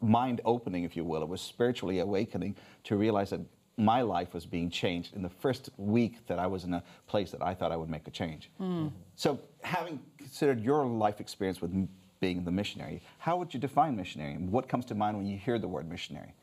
mind 0.00 0.40
opening, 0.44 0.84
if 0.84 0.96
you 0.96 1.04
will. 1.04 1.22
It 1.22 1.28
was 1.28 1.40
spiritually 1.40 1.98
awakening 1.98 2.56
to 2.84 2.96
realize 2.96 3.30
that 3.30 3.40
my 3.76 4.02
life 4.02 4.34
was 4.34 4.44
being 4.44 4.70
changed 4.70 5.14
in 5.14 5.22
the 5.22 5.28
first 5.28 5.70
week 5.76 6.26
that 6.26 6.38
I 6.38 6.46
was 6.46 6.64
in 6.64 6.74
a 6.74 6.82
place 7.06 7.30
that 7.30 7.42
I 7.42 7.54
thought 7.54 7.70
I 7.70 7.76
would 7.76 7.88
make 7.88 8.08
a 8.08 8.10
change. 8.10 8.50
Hmm. 8.58 8.88
So, 9.14 9.40
having 9.62 10.00
considered 10.18 10.60
your 10.60 10.84
life 10.84 11.20
experience 11.20 11.60
with 11.60 11.88
being 12.20 12.44
the 12.44 12.50
missionary, 12.50 13.00
how 13.18 13.36
would 13.36 13.54
you 13.54 13.60
define 13.60 13.96
missionary? 13.96 14.32
And 14.32 14.50
what 14.50 14.68
comes 14.68 14.84
to 14.86 14.94
mind 14.94 15.16
when 15.16 15.26
you 15.26 15.38
hear 15.38 15.58
the 15.58 15.68
word 15.68 15.88
missionary? 15.88 16.34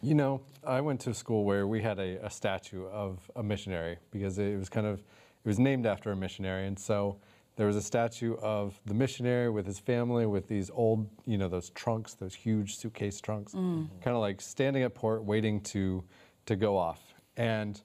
You 0.00 0.14
know, 0.14 0.42
I 0.64 0.80
went 0.80 1.00
to 1.00 1.10
a 1.10 1.14
school 1.14 1.44
where 1.44 1.66
we 1.66 1.82
had 1.82 1.98
a, 1.98 2.24
a 2.24 2.30
statue 2.30 2.86
of 2.86 3.18
a 3.34 3.42
missionary 3.42 3.98
because 4.12 4.38
it 4.38 4.56
was 4.56 4.68
kind 4.68 4.86
of, 4.86 5.00
it 5.00 5.48
was 5.48 5.58
named 5.58 5.86
after 5.86 6.12
a 6.12 6.16
missionary. 6.16 6.66
And 6.66 6.78
so 6.78 7.16
there 7.56 7.66
was 7.66 7.76
a 7.76 7.82
statue 7.82 8.36
of 8.36 8.78
the 8.84 8.94
missionary 8.94 9.50
with 9.50 9.66
his 9.66 9.78
family 9.78 10.26
with 10.26 10.46
these 10.46 10.70
old, 10.70 11.08
you 11.24 11.38
know, 11.38 11.48
those 11.48 11.70
trunks, 11.70 12.14
those 12.14 12.34
huge 12.34 12.76
suitcase 12.76 13.20
trunks, 13.20 13.52
kind 13.52 13.90
of 14.04 14.18
like 14.18 14.40
standing 14.40 14.82
at 14.82 14.94
port 14.94 15.24
waiting 15.24 15.60
to, 15.62 16.04
to 16.44 16.54
go 16.54 16.76
off. 16.76 17.00
And 17.36 17.80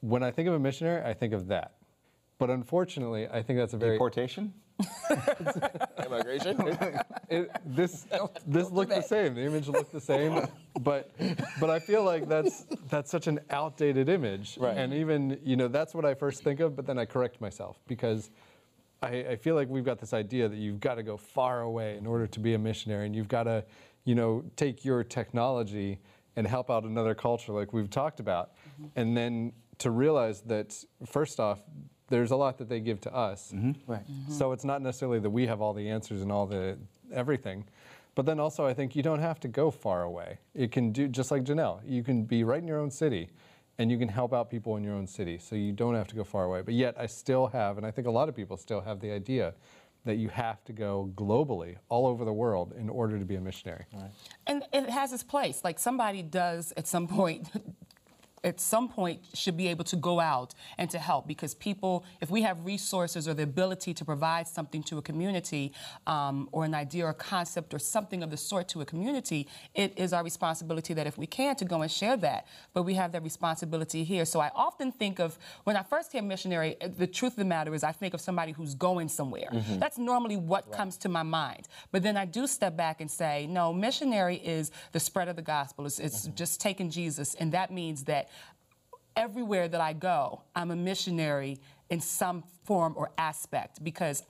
when 0.00 0.22
I 0.22 0.30
think 0.30 0.48
of 0.48 0.54
a 0.54 0.58
missionary, 0.58 1.02
I 1.02 1.12
think 1.12 1.34
of 1.34 1.48
that. 1.48 1.74
But 2.38 2.50
unfortunately, 2.50 3.28
I 3.28 3.42
think 3.42 3.58
that's 3.58 3.74
a 3.74 3.76
very 3.76 3.96
Deportation? 3.96 4.54
Immigration. 6.04 6.76
it, 7.28 7.50
this 7.64 8.06
this 8.46 8.70
looked 8.70 8.90
the 8.90 9.02
same. 9.02 9.34
The 9.34 9.42
image 9.42 9.68
looked 9.68 9.92
the 9.92 10.00
same, 10.00 10.48
but 10.80 11.12
but 11.60 11.70
I 11.70 11.78
feel 11.78 12.02
like 12.02 12.28
that's 12.28 12.66
that's 12.88 13.10
such 13.10 13.28
an 13.28 13.38
outdated 13.50 14.08
image. 14.08 14.56
Right. 14.58 14.76
And 14.76 14.92
even 14.94 15.38
you 15.44 15.56
know 15.56 15.68
that's 15.68 15.94
what 15.94 16.04
I 16.04 16.14
first 16.14 16.42
think 16.42 16.58
of, 16.60 16.74
but 16.74 16.86
then 16.86 16.98
I 16.98 17.04
correct 17.04 17.40
myself 17.40 17.78
because 17.86 18.30
I, 19.02 19.08
I 19.30 19.36
feel 19.36 19.54
like 19.54 19.68
we've 19.68 19.84
got 19.84 19.98
this 19.98 20.12
idea 20.12 20.48
that 20.48 20.56
you've 20.56 20.80
got 20.80 20.94
to 20.94 21.02
go 21.02 21.16
far 21.16 21.62
away 21.62 21.96
in 21.96 22.06
order 22.06 22.26
to 22.26 22.40
be 22.40 22.54
a 22.54 22.58
missionary, 22.58 23.06
and 23.06 23.14
you've 23.14 23.28
got 23.28 23.44
to 23.44 23.64
you 24.04 24.14
know 24.14 24.44
take 24.56 24.84
your 24.84 25.04
technology 25.04 25.98
and 26.36 26.46
help 26.46 26.70
out 26.70 26.84
another 26.84 27.14
culture 27.14 27.52
like 27.52 27.72
we've 27.72 27.90
talked 27.90 28.20
about, 28.20 28.52
mm-hmm. 28.54 28.86
and 28.96 29.16
then 29.16 29.52
to 29.78 29.90
realize 29.90 30.40
that 30.42 30.76
first 31.06 31.40
off. 31.40 31.62
There's 32.08 32.30
a 32.30 32.36
lot 32.36 32.58
that 32.58 32.68
they 32.68 32.80
give 32.80 33.00
to 33.02 33.14
us, 33.14 33.52
mm-hmm. 33.54 33.90
Right. 33.90 34.02
Mm-hmm. 34.02 34.32
so 34.32 34.52
it's 34.52 34.66
not 34.66 34.82
necessarily 34.82 35.18
that 35.20 35.30
we 35.30 35.46
have 35.46 35.62
all 35.62 35.72
the 35.72 35.88
answers 35.88 36.20
and 36.20 36.30
all 36.30 36.46
the 36.46 36.76
everything. 37.10 37.64
But 38.14 38.26
then 38.26 38.38
also 38.38 38.66
I 38.66 38.74
think 38.74 38.94
you 38.94 39.02
don't 39.02 39.20
have 39.20 39.40
to 39.40 39.48
go 39.48 39.70
far 39.70 40.02
away. 40.02 40.36
It 40.54 40.72
can 40.72 40.92
do 40.92 41.08
just 41.08 41.30
like 41.30 41.44
Janelle. 41.44 41.80
You 41.86 42.02
can 42.02 42.24
be 42.24 42.44
right 42.44 42.60
in 42.60 42.68
your 42.68 42.80
own 42.80 42.90
city 42.90 43.30
and 43.78 43.90
you 43.90 43.98
can 43.98 44.08
help 44.08 44.32
out 44.32 44.50
people 44.50 44.76
in 44.76 44.84
your 44.84 44.94
own 44.94 45.06
city. 45.06 45.38
So 45.38 45.56
you 45.56 45.72
don't 45.72 45.94
have 45.94 46.08
to 46.08 46.14
go 46.14 46.24
far 46.24 46.44
away. 46.44 46.62
But 46.62 46.74
yet 46.74 46.94
I 46.98 47.06
still 47.06 47.46
have, 47.48 47.78
and 47.78 47.86
I 47.86 47.90
think 47.90 48.06
a 48.06 48.10
lot 48.10 48.28
of 48.28 48.36
people 48.36 48.56
still 48.56 48.80
have 48.80 49.00
the 49.00 49.10
idea 49.10 49.54
that 50.04 50.16
you 50.16 50.28
have 50.28 50.64
to 50.64 50.72
go 50.72 51.12
globally, 51.14 51.76
all 51.88 52.06
over 52.08 52.24
the 52.24 52.32
world, 52.32 52.74
in 52.76 52.88
order 52.88 53.18
to 53.18 53.24
be 53.24 53.36
a 53.36 53.40
missionary. 53.40 53.84
And 54.46 54.64
it 54.72 54.90
has 54.90 55.12
its 55.12 55.22
place. 55.22 55.62
Like 55.62 55.78
somebody 55.78 56.22
does 56.22 56.72
at 56.76 56.88
some 56.88 57.06
point 57.20 57.48
at 58.44 58.60
some 58.60 58.88
point 58.88 59.20
should 59.34 59.56
be 59.56 59.68
able 59.68 59.84
to 59.84 59.96
go 59.96 60.18
out 60.18 60.54
and 60.78 60.90
to 60.90 60.98
help 60.98 61.26
because 61.26 61.54
people, 61.54 62.04
if 62.20 62.30
we 62.30 62.42
have 62.42 62.64
resources 62.64 63.28
or 63.28 63.34
the 63.34 63.42
ability 63.42 63.94
to 63.94 64.04
provide 64.04 64.48
something 64.48 64.82
to 64.82 64.98
a 64.98 65.02
community 65.02 65.72
um, 66.06 66.48
or 66.50 66.64
an 66.64 66.74
idea 66.74 67.06
or 67.06 67.10
a 67.10 67.14
concept 67.14 67.72
or 67.72 67.78
something 67.78 68.22
of 68.22 68.30
the 68.30 68.36
sort 68.36 68.68
to 68.68 68.80
a 68.80 68.84
community, 68.84 69.46
it 69.74 69.92
is 69.96 70.12
our 70.12 70.24
responsibility 70.24 70.92
that 70.94 71.06
if 71.06 71.16
we 71.16 71.26
can 71.26 71.54
to 71.56 71.64
go 71.64 71.82
and 71.82 71.90
share 71.90 72.16
that. 72.16 72.46
But 72.72 72.82
we 72.82 72.94
have 72.94 73.12
that 73.12 73.22
responsibility 73.22 74.02
here. 74.02 74.24
So 74.24 74.40
I 74.40 74.50
often 74.54 74.90
think 74.90 75.20
of 75.20 75.38
when 75.64 75.76
I 75.76 75.82
first 75.82 76.10
hear 76.10 76.22
missionary, 76.22 76.76
the 76.98 77.06
truth 77.06 77.34
of 77.34 77.38
the 77.38 77.44
matter 77.44 77.74
is 77.74 77.84
I 77.84 77.92
think 77.92 78.12
of 78.14 78.20
somebody 78.20 78.52
who's 78.52 78.74
going 78.74 79.08
somewhere. 79.08 79.50
Mm-hmm. 79.52 79.78
That's 79.78 79.98
normally 79.98 80.36
what 80.36 80.66
right. 80.66 80.76
comes 80.76 80.96
to 80.98 81.08
my 81.08 81.22
mind. 81.22 81.68
But 81.92 82.02
then 82.02 82.16
I 82.16 82.24
do 82.24 82.46
step 82.46 82.76
back 82.76 83.00
and 83.00 83.10
say, 83.10 83.46
no, 83.46 83.72
missionary 83.72 84.36
is 84.36 84.72
the 84.90 85.00
spread 85.00 85.28
of 85.28 85.36
the 85.36 85.42
gospel. 85.42 85.86
It's, 85.86 86.00
it's 86.00 86.26
mm-hmm. 86.26 86.34
just 86.34 86.60
taking 86.60 86.90
Jesus, 86.90 87.34
and 87.36 87.52
that 87.52 87.70
means 87.70 88.04
that 88.04 88.28
everywhere 89.16 89.68
that 89.68 89.80
I 89.80 89.92
go, 89.92 90.42
I'm 90.54 90.70
a 90.70 90.76
missionary 90.76 91.58
in 91.90 92.00
some 92.00 92.42
form 92.64 92.94
or 92.96 93.10
aspect 93.18 93.82
because 93.84 94.24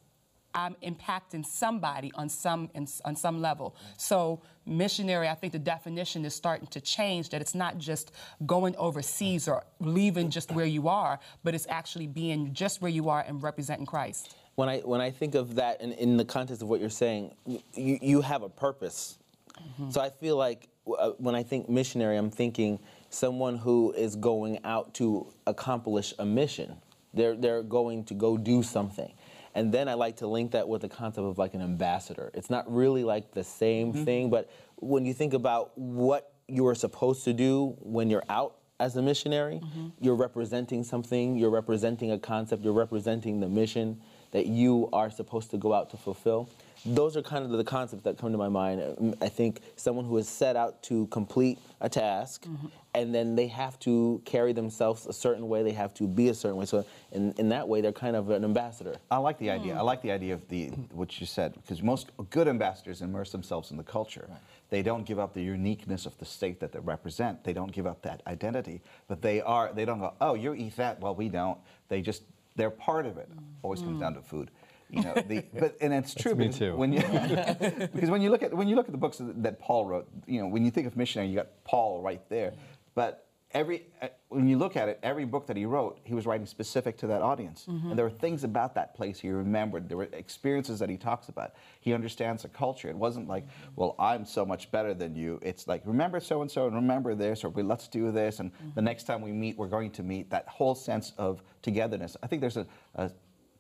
I'm 0.54 0.76
impacting 0.82 1.46
somebody 1.46 2.12
on 2.14 2.28
some 2.28 2.70
in, 2.74 2.86
on 3.04 3.16
some 3.16 3.40
level. 3.40 3.74
So 3.96 4.42
missionary, 4.66 5.28
I 5.28 5.34
think 5.34 5.52
the 5.52 5.58
definition 5.58 6.24
is 6.24 6.34
starting 6.34 6.66
to 6.68 6.80
change. 6.80 7.30
That 7.30 7.40
it's 7.40 7.54
not 7.54 7.78
just 7.78 8.12
going 8.44 8.76
overseas 8.76 9.48
or 9.48 9.64
leaving 9.80 10.30
just 10.30 10.52
where 10.52 10.66
you 10.66 10.88
are, 10.88 11.18
but 11.42 11.54
it's 11.54 11.66
actually 11.68 12.06
being 12.06 12.52
just 12.52 12.82
where 12.82 12.90
you 12.90 13.08
are 13.08 13.24
and 13.26 13.42
representing 13.42 13.86
Christ. 13.86 14.36
When 14.56 14.68
I 14.68 14.80
when 14.80 15.00
I 15.00 15.10
think 15.10 15.34
of 15.34 15.54
that 15.54 15.80
in, 15.80 15.92
in 15.92 16.16
the 16.16 16.24
context 16.24 16.62
of 16.62 16.68
what 16.68 16.80
you're 16.80 16.90
saying, 16.90 17.34
you, 17.46 17.98
you 18.02 18.20
have 18.20 18.42
a 18.42 18.48
purpose. 18.48 19.18
Mm-hmm. 19.58 19.90
So 19.90 20.00
I 20.00 20.10
feel 20.10 20.36
like 20.36 20.68
uh, 20.98 21.10
when 21.18 21.34
I 21.34 21.42
think 21.42 21.68
missionary, 21.68 22.16
I'm 22.16 22.30
thinking 22.30 22.78
someone 23.14 23.57
who 23.57 23.92
is 23.92 24.16
going 24.16 24.59
out 24.64 24.95
to 24.95 25.33
accomplish 25.47 26.14
a 26.19 26.25
mission. 26.25 26.76
They're, 27.14 27.37
they're 27.37 27.62
going 27.62 28.04
to 28.04 28.14
go 28.14 28.38
do 28.38 28.62
something. 28.62 29.12
And 29.54 29.73
then 29.73 29.88
I 29.88 29.95
like 29.95 30.16
to 30.19 30.26
link 30.26 30.52
that 30.52 30.66
with 30.66 30.81
the 30.81 30.88
concept 30.88 31.26
of 31.26 31.37
like 31.37 31.52
an 31.52 31.61
ambassador. 31.61 32.31
It's 32.33 32.49
not 32.49 32.73
really 32.73 33.04
like 33.04 33.33
the 33.33 33.45
same 33.45 33.92
mm-hmm. 33.92 34.04
thing, 34.04 34.31
but 34.31 34.50
when 34.76 35.04
you 35.04 35.12
think 35.12 35.35
about 35.35 35.76
what 35.76 36.33
you 36.49 36.66
are 36.66 36.75
supposed 36.75 37.25
to 37.25 37.33
do 37.35 37.76
when 37.81 38.09
you're 38.09 38.25
out 38.31 38.57
as 38.81 38.97
a 38.97 39.02
missionary, 39.02 39.61
mm-hmm. 39.62 39.88
you're 40.00 40.14
representing 40.14 40.83
something, 40.83 41.37
you're 41.37 41.50
representing 41.50 42.12
a 42.12 42.19
concept, 42.19 42.64
you're 42.64 42.73
representing 42.73 43.40
the 43.40 43.49
mission 43.49 44.00
that 44.31 44.47
you 44.47 44.88
are 44.92 45.11
supposed 45.11 45.50
to 45.50 45.59
go 45.59 45.75
out 45.75 45.90
to 45.90 45.97
fulfill 45.99 46.49
those 46.84 47.16
are 47.16 47.22
kind 47.22 47.44
of 47.44 47.50
the 47.50 47.64
concepts 47.64 48.02
that 48.04 48.18
come 48.18 48.32
to 48.32 48.38
my 48.38 48.48
mind. 48.48 49.16
I 49.20 49.28
think 49.28 49.60
someone 49.76 50.04
who 50.04 50.16
is 50.16 50.28
set 50.28 50.56
out 50.56 50.82
to 50.84 51.06
complete 51.08 51.58
a 51.80 51.88
task, 51.88 52.44
mm-hmm. 52.44 52.66
and 52.94 53.14
then 53.14 53.36
they 53.36 53.46
have 53.46 53.78
to 53.80 54.20
carry 54.24 54.52
themselves 54.52 55.06
a 55.06 55.12
certain 55.12 55.48
way. 55.48 55.62
They 55.62 55.72
have 55.72 55.94
to 55.94 56.08
be 56.08 56.28
a 56.28 56.34
certain 56.34 56.56
way. 56.56 56.66
So 56.66 56.84
in, 57.12 57.32
in 57.38 57.48
that 57.50 57.68
way, 57.68 57.80
they're 57.80 57.92
kind 57.92 58.16
of 58.16 58.30
an 58.30 58.44
ambassador. 58.44 58.96
I 59.10 59.18
like 59.18 59.38
the 59.38 59.50
idea. 59.50 59.74
Mm. 59.74 59.78
I 59.78 59.82
like 59.82 60.02
the 60.02 60.10
idea 60.10 60.34
of 60.34 60.48
the 60.48 60.68
what 60.90 61.20
you 61.20 61.26
said 61.26 61.54
because 61.54 61.82
most 61.82 62.10
good 62.30 62.48
ambassadors 62.48 63.00
immerse 63.00 63.30
themselves 63.30 63.70
in 63.70 63.76
the 63.76 63.84
culture. 63.84 64.26
Right. 64.28 64.38
They 64.70 64.82
don't 64.82 65.04
give 65.04 65.18
up 65.18 65.34
the 65.34 65.42
uniqueness 65.42 66.06
of 66.06 66.16
the 66.16 66.24
state 66.24 66.58
that 66.60 66.72
they 66.72 66.78
represent. 66.78 67.44
They 67.44 67.52
don't 67.52 67.70
give 67.70 67.86
up 67.86 68.00
that 68.02 68.22
identity. 68.26 68.80
But 69.06 69.20
they 69.20 69.42
are. 69.42 69.70
They 69.72 69.84
don't 69.84 69.98
go. 69.98 70.14
Oh, 70.20 70.34
you 70.34 70.54
eat 70.54 70.76
that. 70.76 70.98
Well, 71.00 71.14
we 71.14 71.28
don't. 71.28 71.58
They 71.88 72.00
just. 72.00 72.22
They're 72.56 72.70
part 72.70 73.06
of 73.06 73.18
it. 73.18 73.28
Always 73.62 73.80
mm. 73.80 73.84
comes 73.84 74.00
down 74.00 74.14
to 74.14 74.22
food. 74.22 74.50
You 74.92 75.02
know, 75.02 75.14
the, 75.14 75.44
but 75.58 75.76
and 75.80 75.92
it's 75.92 76.14
true. 76.14 76.34
me 76.34 76.50
too. 76.50 76.76
When 76.76 76.92
you, 76.92 77.00
because 77.92 78.11
when 78.11 78.20
you 78.20 78.30
look 78.30 78.42
at 78.42 78.54
when 78.54 78.68
you 78.68 78.76
look 78.76 78.87
at 78.87 78.92
the 78.92 78.99
books 78.99 79.18
that 79.20 79.58
Paul 79.58 79.87
wrote, 79.87 80.08
you 80.26 80.40
know, 80.40 80.46
when 80.46 80.64
you 80.64 80.70
think 80.70 80.87
of 80.87 80.96
missionary, 80.96 81.28
you 81.30 81.37
got 81.37 81.49
Paul 81.64 82.02
right 82.02 82.22
there. 82.28 82.52
But 82.94 83.26
every 83.52 83.87
uh, 84.00 84.08
when 84.28 84.49
you 84.49 84.58
look 84.58 84.76
at 84.76 84.88
it, 84.88 84.99
every 85.02 85.25
book 85.25 85.46
that 85.46 85.56
he 85.56 85.64
wrote, 85.64 85.99
he 86.04 86.14
was 86.14 86.26
writing 86.26 86.46
specific 86.46 86.96
to 86.99 87.06
that 87.06 87.22
audience, 87.22 87.66
mm-hmm. 87.68 87.88
and 87.88 87.99
there 87.99 88.04
were 88.04 88.11
things 88.11 88.44
about 88.44 88.75
that 88.75 88.94
place 88.94 89.20
he 89.20 89.30
remembered. 89.30 89.88
There 89.88 89.96
were 89.96 90.08
experiences 90.12 90.78
that 90.78 90.88
he 90.88 90.96
talks 90.96 91.28
about. 91.28 91.52
He 91.80 91.92
understands 91.94 92.42
the 92.42 92.49
culture. 92.49 92.88
It 92.88 92.96
wasn't 92.96 93.28
like, 93.28 93.46
well, 93.76 93.94
I'm 93.99 94.25
so 94.25 94.44
much 94.44 94.70
better 94.70 94.94
than 94.94 95.14
you. 95.14 95.38
It's 95.42 95.66
like, 95.66 95.82
remember 95.84 96.20
so 96.20 96.42
and 96.42 96.50
so, 96.50 96.66
and 96.66 96.75
remember 96.75 97.14
this, 97.14 97.44
or 97.44 97.50
we, 97.50 97.62
let's 97.62 97.88
do 97.88 98.11
this, 98.11 98.40
and 98.40 98.52
mm-hmm. 98.52 98.70
the 98.75 98.82
next 98.82 99.04
time 99.04 99.20
we 99.22 99.32
meet, 99.32 99.56
we're 99.56 99.68
going 99.68 99.90
to 99.92 100.02
meet. 100.02 100.30
That 100.30 100.49
whole 100.49 100.75
sense 100.75 101.12
of 101.18 101.42
togetherness. 101.62 102.16
I 102.22 102.26
think 102.26 102.40
there's 102.40 102.56
a, 102.56 102.66
a, 102.94 103.11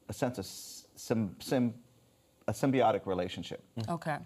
a 0.08 0.12
sense 0.12 0.38
of 0.38 0.46
sim, 0.94 1.36
sim, 1.40 1.74
a 2.48 2.52
symbiotic 2.52 3.06
relationship. 3.06 3.62
Mm-hmm. 3.78 3.92
Okay. 3.92 4.18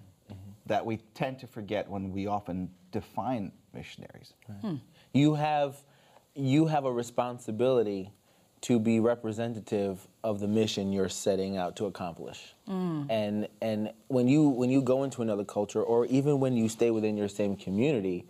That 0.66 0.85
we 0.85 0.96
tend 1.14 1.38
to 1.40 1.46
forget 1.46 1.88
when 1.88 2.11
we 2.11 2.26
often 2.26 2.68
define 2.90 3.52
missionaries. 3.73 4.35
Right. 4.49 4.58
Hmm. 4.58 4.75
You 5.12 5.35
have 5.35 5.76
you 6.35 6.66
have 6.66 6.85
a 6.85 6.92
responsibility 6.92 8.11
to 8.62 8.80
be 8.80 9.00
representative 9.00 10.08
of 10.25 10.40
the 10.40 10.49
mission 10.49 10.92
you're 10.92 11.08
setting 11.08 11.56
out 11.56 11.76
to 11.76 11.87
accomplish. 11.87 12.54
Mm. 12.68 13.06
And 13.08 13.49
and 13.62 13.92
when 14.08 14.28
you 14.28 14.49
when 14.49 14.70
you 14.70 14.82
go 14.82 15.04
into 15.04 15.23
another 15.23 15.44
culture 15.44 15.82
or 15.82 16.06
even 16.06 16.40
when 16.40 16.56
you 16.56 16.68
stay 16.68 16.90
within 16.90 17.16
your 17.16 17.28
same 17.28 17.56
community, 17.56 18.26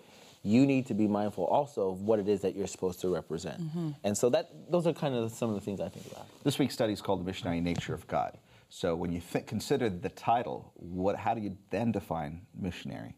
you 0.46 0.64
need 0.64 0.86
to 0.86 0.94
be 0.94 1.08
mindful 1.08 1.44
also 1.44 1.90
of 1.90 2.02
what 2.02 2.20
it 2.20 2.28
is 2.28 2.40
that 2.42 2.54
you're 2.54 2.68
supposed 2.68 3.00
to 3.00 3.12
represent. 3.12 3.60
Mm-hmm. 3.60 3.90
And 4.04 4.16
so 4.16 4.30
that 4.30 4.50
those 4.70 4.86
are 4.86 4.92
kind 4.92 5.14
of 5.14 5.32
some 5.32 5.48
of 5.48 5.56
the 5.56 5.60
things 5.60 5.80
I 5.80 5.88
think 5.88 6.06
about. 6.06 6.26
This 6.44 6.58
week's 6.58 6.74
study 6.74 6.92
is 6.92 7.02
called 7.02 7.20
The 7.20 7.24
Missionary 7.24 7.60
Nature 7.60 7.94
of 7.94 8.06
God. 8.06 8.38
So 8.68 8.94
when 8.94 9.12
you 9.12 9.20
th- 9.20 9.46
consider 9.46 9.90
the 9.90 10.08
title, 10.10 10.72
what, 10.74 11.16
how 11.16 11.34
do 11.34 11.40
you 11.40 11.56
then 11.70 11.90
define 11.90 12.42
missionary? 12.54 13.16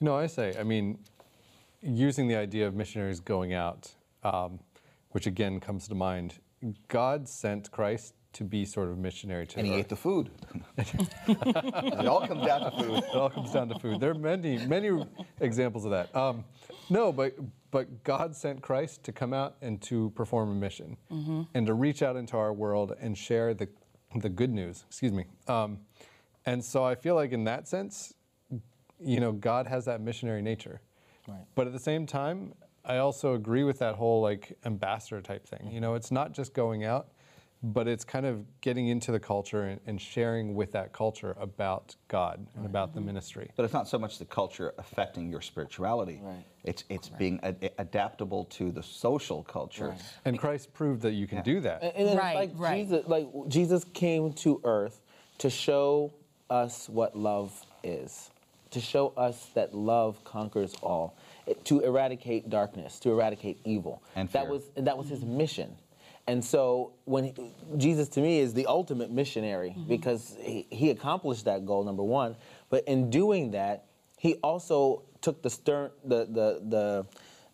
You 0.00 0.06
know, 0.06 0.16
I 0.16 0.26
say, 0.26 0.56
I 0.58 0.64
mean, 0.64 0.98
using 1.80 2.26
the 2.26 2.36
idea 2.36 2.66
of 2.66 2.74
missionaries 2.74 3.20
going 3.20 3.54
out, 3.54 3.92
um, 4.24 4.58
which 5.10 5.26
again 5.26 5.60
comes 5.60 5.86
to 5.88 5.94
mind, 5.94 6.34
God 6.88 7.28
sent 7.28 7.70
Christ 7.70 8.14
to 8.34 8.44
be 8.44 8.64
sort 8.64 8.88
of 8.88 8.98
missionary 8.98 9.46
to 9.46 9.58
And 9.58 9.66
he 9.66 9.74
ate 9.74 9.88
the 9.88 9.96
food. 9.96 10.30
it 10.78 12.06
all 12.06 12.26
comes 12.26 12.46
down 12.46 12.60
to 12.60 12.70
food. 12.82 12.98
It 12.98 13.14
all 13.14 13.30
comes 13.30 13.52
down 13.52 13.68
to 13.68 13.78
food. 13.78 14.00
There 14.00 14.10
are 14.10 14.14
many, 14.14 14.58
many 14.66 15.04
examples 15.40 15.84
of 15.84 15.92
that. 15.92 16.14
Um, 16.14 16.44
no, 16.90 17.12
but 17.12 17.34
but 17.70 18.04
God 18.04 18.36
sent 18.36 18.62
Christ 18.62 19.02
to 19.04 19.12
come 19.12 19.32
out 19.32 19.56
and 19.60 19.82
to 19.82 20.10
perform 20.10 20.50
a 20.50 20.54
mission, 20.54 20.96
mm-hmm. 21.10 21.42
and 21.54 21.66
to 21.66 21.74
reach 21.74 22.02
out 22.02 22.14
into 22.14 22.36
our 22.36 22.52
world 22.52 22.94
and 23.00 23.16
share 23.16 23.54
the 23.54 23.68
the 24.16 24.28
good 24.28 24.50
news. 24.50 24.84
Excuse 24.88 25.12
me. 25.12 25.24
Um, 25.48 25.78
and 26.46 26.64
so 26.64 26.84
I 26.84 26.94
feel 26.94 27.14
like 27.14 27.32
in 27.32 27.44
that 27.44 27.66
sense, 27.66 28.14
you 29.00 29.18
know, 29.20 29.32
God 29.32 29.66
has 29.66 29.86
that 29.86 30.00
missionary 30.00 30.42
nature. 30.42 30.80
Right. 31.26 31.44
But 31.54 31.66
at 31.66 31.72
the 31.72 31.78
same 31.78 32.06
time, 32.06 32.54
I 32.84 32.98
also 32.98 33.34
agree 33.34 33.64
with 33.64 33.78
that 33.78 33.94
whole 33.94 34.20
like 34.20 34.56
ambassador 34.64 35.20
type 35.20 35.46
thing. 35.46 35.70
You 35.72 35.80
know, 35.80 35.94
it's 35.94 36.10
not 36.10 36.32
just 36.32 36.52
going 36.52 36.84
out 36.84 37.08
but 37.72 37.88
it's 37.88 38.04
kind 38.04 38.26
of 38.26 38.44
getting 38.60 38.88
into 38.88 39.10
the 39.10 39.18
culture 39.18 39.62
and, 39.62 39.80
and 39.86 39.98
sharing 39.98 40.54
with 40.54 40.72
that 40.72 40.92
culture 40.92 41.34
about 41.40 41.96
God 42.08 42.38
and 42.38 42.48
right. 42.56 42.66
about 42.66 42.92
the 42.92 43.00
mm-hmm. 43.00 43.06
ministry. 43.06 43.50
But 43.56 43.64
it's 43.64 43.72
not 43.72 43.88
so 43.88 43.98
much 43.98 44.18
the 44.18 44.26
culture 44.26 44.74
affecting 44.76 45.30
your 45.30 45.40
spirituality. 45.40 46.20
Right. 46.22 46.44
It's 46.64 46.84
it's 46.90 47.08
Correct. 47.08 47.18
being 47.18 47.40
a, 47.42 47.54
adaptable 47.78 48.44
to 48.46 48.70
the 48.70 48.82
social 48.82 49.42
culture. 49.44 49.88
Right. 49.88 50.02
And 50.26 50.38
Christ 50.38 50.74
proved 50.74 51.00
that 51.02 51.12
you 51.12 51.26
can 51.26 51.38
yeah. 51.38 51.44
do 51.44 51.60
that. 51.60 51.82
And, 51.82 52.08
and 52.08 52.18
right, 52.18 52.34
like 52.34 52.50
right. 52.56 52.82
Jesus, 52.82 53.06
like 53.06 53.28
Jesus 53.48 53.84
came 53.94 54.34
to 54.34 54.60
earth 54.64 55.00
to 55.38 55.48
show 55.48 56.12
us 56.50 56.88
what 56.88 57.16
love 57.16 57.64
is, 57.82 58.30
to 58.72 58.80
show 58.80 59.14
us 59.16 59.46
that 59.54 59.74
love 59.74 60.22
conquers 60.24 60.74
all, 60.82 61.16
to 61.64 61.80
eradicate 61.80 62.50
darkness, 62.50 62.98
to 63.00 63.10
eradicate 63.10 63.58
evil. 63.64 64.02
And 64.16 64.30
fear. 64.30 64.42
that 64.42 64.50
was 64.50 64.62
that 64.76 64.98
was 64.98 65.08
his 65.08 65.24
mission. 65.24 65.76
And 66.26 66.44
so 66.44 66.92
when 67.04 67.24
he, 67.24 67.34
Jesus 67.76 68.08
to 68.10 68.20
me 68.20 68.38
is 68.38 68.54
the 68.54 68.66
ultimate 68.66 69.10
missionary 69.10 69.70
mm-hmm. 69.70 69.88
because 69.88 70.36
he, 70.40 70.66
he, 70.70 70.90
accomplished 70.90 71.44
that 71.44 71.66
goal 71.66 71.84
number 71.84 72.02
one, 72.02 72.36
but 72.70 72.84
in 72.84 73.10
doing 73.10 73.50
that, 73.50 73.84
he 74.18 74.34
also 74.36 75.02
took 75.20 75.42
the 75.42 75.50
stern 75.50 75.90
the 76.04 76.24
the 76.24 76.60
the, 76.66 77.06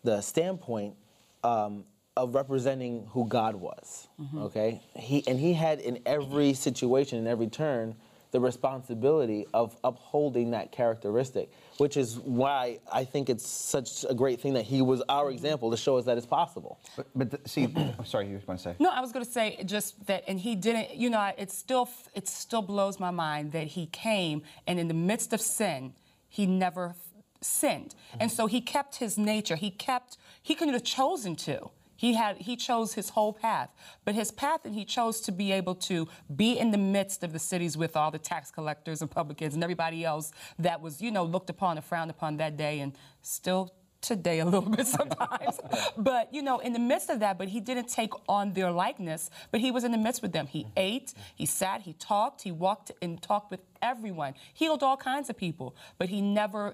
the 0.03 0.21
standpoint 0.21 0.95
um, 1.43 1.83
of 2.15 2.33
representing 2.33 3.07
who 3.11 3.27
God 3.27 3.55
was. 3.55 4.07
Mm-hmm. 4.19 4.37
Okay, 4.43 4.81
he 4.95 5.27
and 5.27 5.37
he 5.37 5.53
had 5.53 5.79
in 5.79 5.99
every 6.05 6.53
situation, 6.53 7.19
in 7.19 7.27
every 7.27 7.47
turn, 7.47 7.95
the 8.31 8.39
responsibility 8.39 9.45
of 9.53 9.75
upholding 9.83 10.51
that 10.51 10.71
characteristic, 10.71 11.51
which 11.77 11.97
is 11.97 12.17
why 12.17 12.79
I 12.91 13.03
think 13.03 13.29
it's 13.29 13.45
such 13.45 14.05
a 14.09 14.13
great 14.13 14.39
thing 14.39 14.53
that 14.53 14.63
he 14.63 14.81
was 14.81 15.01
our 15.09 15.29
example 15.29 15.69
to 15.71 15.77
show 15.77 15.97
us 15.97 16.05
that 16.05 16.17
it's 16.17 16.25
possible. 16.25 16.79
But, 16.95 17.07
but 17.13 17.31
the, 17.31 17.49
see, 17.49 17.65
I'm 17.75 18.05
sorry, 18.05 18.27
you 18.27 18.35
were 18.35 18.39
going 18.39 18.57
to 18.57 18.63
say? 18.63 18.75
No, 18.79 18.89
I 18.89 19.01
was 19.01 19.11
going 19.11 19.25
to 19.25 19.31
say 19.31 19.61
just 19.65 20.05
that, 20.07 20.23
and 20.27 20.39
he 20.39 20.55
didn't. 20.55 20.95
You 20.95 21.09
know, 21.09 21.31
it 21.37 21.51
still 21.51 21.89
it 22.13 22.27
still 22.27 22.61
blows 22.61 22.99
my 22.99 23.11
mind 23.11 23.51
that 23.51 23.67
he 23.67 23.87
came 23.87 24.43
and 24.65 24.79
in 24.79 24.87
the 24.87 24.93
midst 24.93 25.33
of 25.33 25.41
sin, 25.41 25.93
he 26.29 26.45
never 26.45 26.95
sinned, 27.41 27.95
and 28.19 28.31
so 28.31 28.47
he 28.47 28.61
kept 28.61 28.97
his 28.97 29.17
nature. 29.17 29.55
He 29.55 29.71
kept. 29.71 30.17
He 30.41 30.55
could 30.55 30.69
have 30.69 30.83
chosen 30.83 31.35
to. 31.37 31.69
He 32.01 32.15
had 32.15 32.37
he 32.37 32.55
chose 32.55 32.95
his 32.95 33.09
whole 33.09 33.31
path, 33.31 33.69
but 34.05 34.15
his 34.15 34.31
path 34.31 34.65
and 34.65 34.73
he 34.73 34.85
chose 34.85 35.21
to 35.21 35.31
be 35.31 35.51
able 35.51 35.75
to 35.75 36.07
be 36.35 36.57
in 36.57 36.71
the 36.71 36.77
midst 36.79 37.23
of 37.23 37.31
the 37.31 37.37
cities 37.37 37.77
with 37.77 37.95
all 37.95 38.09
the 38.09 38.17
tax 38.17 38.49
collectors 38.49 39.03
and 39.03 39.11
publicans 39.11 39.53
and 39.53 39.63
everybody 39.63 40.03
else 40.03 40.31
that 40.57 40.81
was 40.81 40.99
you 40.99 41.11
know 41.11 41.23
looked 41.23 41.51
upon 41.51 41.77
and 41.77 41.85
frowned 41.85 42.09
upon 42.09 42.37
that 42.37 42.57
day, 42.57 42.79
and 42.79 42.93
still 43.21 43.71
today 44.01 44.39
a 44.39 44.45
little 44.45 44.67
bit 44.67 44.87
sometimes. 44.99 45.59
but, 45.95 46.33
you 46.33 46.41
know, 46.41 46.57
in 46.57 46.73
the 46.73 46.79
midst 46.79 47.11
of 47.11 47.19
that, 47.19 47.37
but 47.37 47.47
he 47.47 47.59
didn't 47.59 47.87
take 47.87 48.13
on 48.27 48.53
their 48.53 48.71
likeness, 48.71 49.29
but 49.51 49.61
he 49.61 49.69
was 49.69 49.83
in 49.83 49.91
the 49.91 49.97
midst 49.99 50.23
with 50.23 50.31
them. 50.31 50.47
He 50.47 50.61
mm-hmm. 50.63 50.71
ate, 50.77 51.13
he 51.35 51.45
sat, 51.45 51.83
he 51.83 51.93
talked, 51.93 52.41
he 52.41 52.51
walked 52.51 52.89
and 52.99 53.21
talked 53.21 53.51
with 53.51 53.59
everyone, 53.79 54.33
healed 54.51 54.81
all 54.81 54.97
kinds 54.97 55.29
of 55.29 55.37
people, 55.37 55.75
but 55.99 56.09
he 56.09 56.19
never 56.19 56.73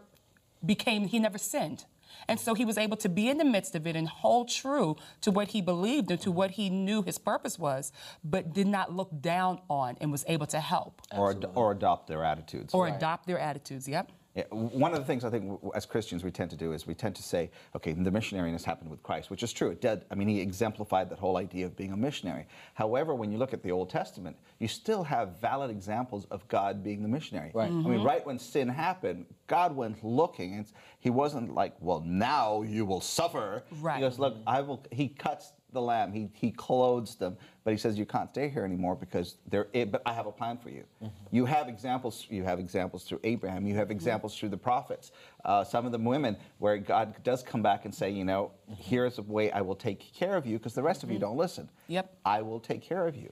became, 0.66 1.10
he 1.10 1.20
never 1.20 1.38
sinned. 1.38 1.84
And 2.28 2.40
so 2.40 2.54
he 2.54 2.66
was 2.66 2.78
able 2.78 2.98
to 2.98 3.10
be 3.10 3.30
in 3.30 3.38
the 3.38 3.46
midst 3.46 3.76
of 3.76 3.86
it 3.88 3.96
and 3.96 4.08
hold 4.08 4.50
true 4.50 4.96
to 5.22 5.32
what 5.32 5.50
he 5.50 5.62
believed 5.62 6.12
and 6.12 6.20
to 6.22 6.32
what 6.32 6.52
he 6.52 6.70
knew 6.70 7.02
his 7.02 7.18
purpose 7.18 7.58
was, 7.60 7.92
but 8.24 8.54
did 8.54 8.68
not 8.68 8.94
look 8.94 9.10
down 9.22 9.60
on 9.70 9.98
and 10.02 10.12
was 10.12 10.24
able 10.28 10.48
to 10.48 10.60
help 10.60 11.02
Or, 11.16 11.32
ad- 11.32 11.46
or 11.56 11.72
adopt 11.72 12.08
their 12.08 12.24
attitudes. 12.24 12.74
or 12.74 12.88
adopt 12.88 13.28
their 13.28 13.40
attitudes. 13.40 13.88
Yep. 13.88 14.12
Yeah, 14.38 14.44
one 14.52 14.94
of 14.94 15.00
the 15.00 15.06
things 15.06 15.26
I 15.26 15.32
think 15.32 15.60
as 15.74 15.88
Christians 15.88 16.24
we 16.24 16.30
tend 16.30 16.52
to 16.52 16.56
do 16.56 16.72
is 16.72 16.86
we 16.86 16.94
tend 16.94 17.16
to 17.16 17.24
say, 17.24 17.50
okay, 17.76 17.94
the 17.94 18.12
missionariness 18.12 18.64
happened 18.64 18.92
with 18.92 19.02
Christ, 19.02 19.32
which 19.32 19.42
is 19.42 19.52
true. 19.52 19.72
It 19.72 19.82
did. 19.82 20.06
I 20.12 20.16
mean, 20.16 20.28
he 20.28 20.40
exemplified 20.40 21.10
that 21.10 21.18
whole 21.18 21.38
idea 21.38 21.66
of 21.66 21.76
being 21.76 21.92
a 21.92 21.98
missionary. 21.98 22.46
However, 22.76 23.16
when 23.16 23.32
you 23.32 23.40
look 23.40 23.52
at 23.52 23.64
the 23.64 23.72
Old 23.72 23.90
Testament, 23.90 24.38
you 24.60 24.68
still 24.68 25.04
have 25.04 25.40
valid 25.42 25.72
examples 25.72 26.28
of 26.30 26.48
God 26.50 26.84
being 26.84 27.02
the 27.02 27.10
missionary. 27.10 27.50
Right. 27.52 27.66
I 27.66 27.72
mean, 27.72 27.84
mm-hmm. 27.84 28.06
right 28.06 28.24
when 28.28 28.38
sin 28.38 28.70
happened, 28.70 29.26
God 29.48 29.76
went 29.76 30.04
looking, 30.04 30.54
and 30.54 30.72
he 31.00 31.10
wasn't 31.10 31.56
like, 31.56 31.74
well, 31.80 32.04
now 32.06 32.62
you 32.62 32.86
will 32.86 33.02
suffer. 33.02 33.64
Right. 33.82 33.96
He 33.96 34.02
goes, 34.02 34.20
look, 34.20 34.38
I 34.46 34.62
will. 34.62 34.86
He 34.92 35.08
cuts 35.08 35.54
the 35.74 35.82
lamb. 35.82 36.12
He, 36.14 36.30
he 36.34 36.52
clothes 36.52 37.16
them, 37.16 37.38
but 37.68 37.74
he 37.74 37.78
says 37.78 38.00
you 38.00 38.06
can't 38.06 38.30
stay 38.30 38.48
here 38.48 38.64
anymore 38.64 38.96
because 38.96 39.36
they're. 39.50 39.68
Eh, 39.74 39.84
but 39.84 40.02
I 40.06 40.14
have 40.14 40.26
a 40.26 40.32
plan 40.32 40.58
for 40.58 40.70
you. 40.70 40.86
Mm-hmm. 41.04 41.36
You 41.36 41.44
have 41.44 41.68
examples. 41.68 42.26
You 42.30 42.44
have 42.44 42.60
examples 42.60 43.04
through 43.04 43.20
Abraham. 43.26 43.68
You 43.68 43.76
have 43.76 43.92
examples 43.92 44.32
mm-hmm. 44.32 44.40
through 44.40 44.50
the 44.52 44.58
prophets. 44.58 45.12
Uh, 45.44 45.66
some 45.66 45.86
of 45.86 45.92
them 45.92 46.06
women 46.06 46.38
where 46.60 46.78
God 46.78 47.22
does 47.26 47.44
come 47.44 47.62
back 47.62 47.84
and 47.84 47.94
say, 47.94 48.10
you 48.10 48.24
know, 48.24 48.52
mm-hmm. 48.72 48.82
here's 48.82 49.18
a 49.18 49.22
way 49.22 49.52
I 49.52 49.60
will 49.60 49.76
take 49.76 50.14
care 50.14 50.38
of 50.38 50.46
you 50.46 50.58
because 50.58 50.76
the 50.76 50.82
rest 50.82 51.04
of 51.04 51.12
you 51.12 51.20
don't 51.20 51.36
listen. 51.36 51.68
Yep. 51.90 52.10
I 52.24 52.42
will 52.42 52.62
take 52.62 52.82
care 52.82 53.06
of 53.06 53.18
you. 53.18 53.30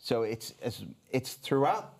So 0.00 0.24
it's 0.24 0.52
it's, 0.60 0.82
it's 1.12 1.34
throughout 1.34 1.94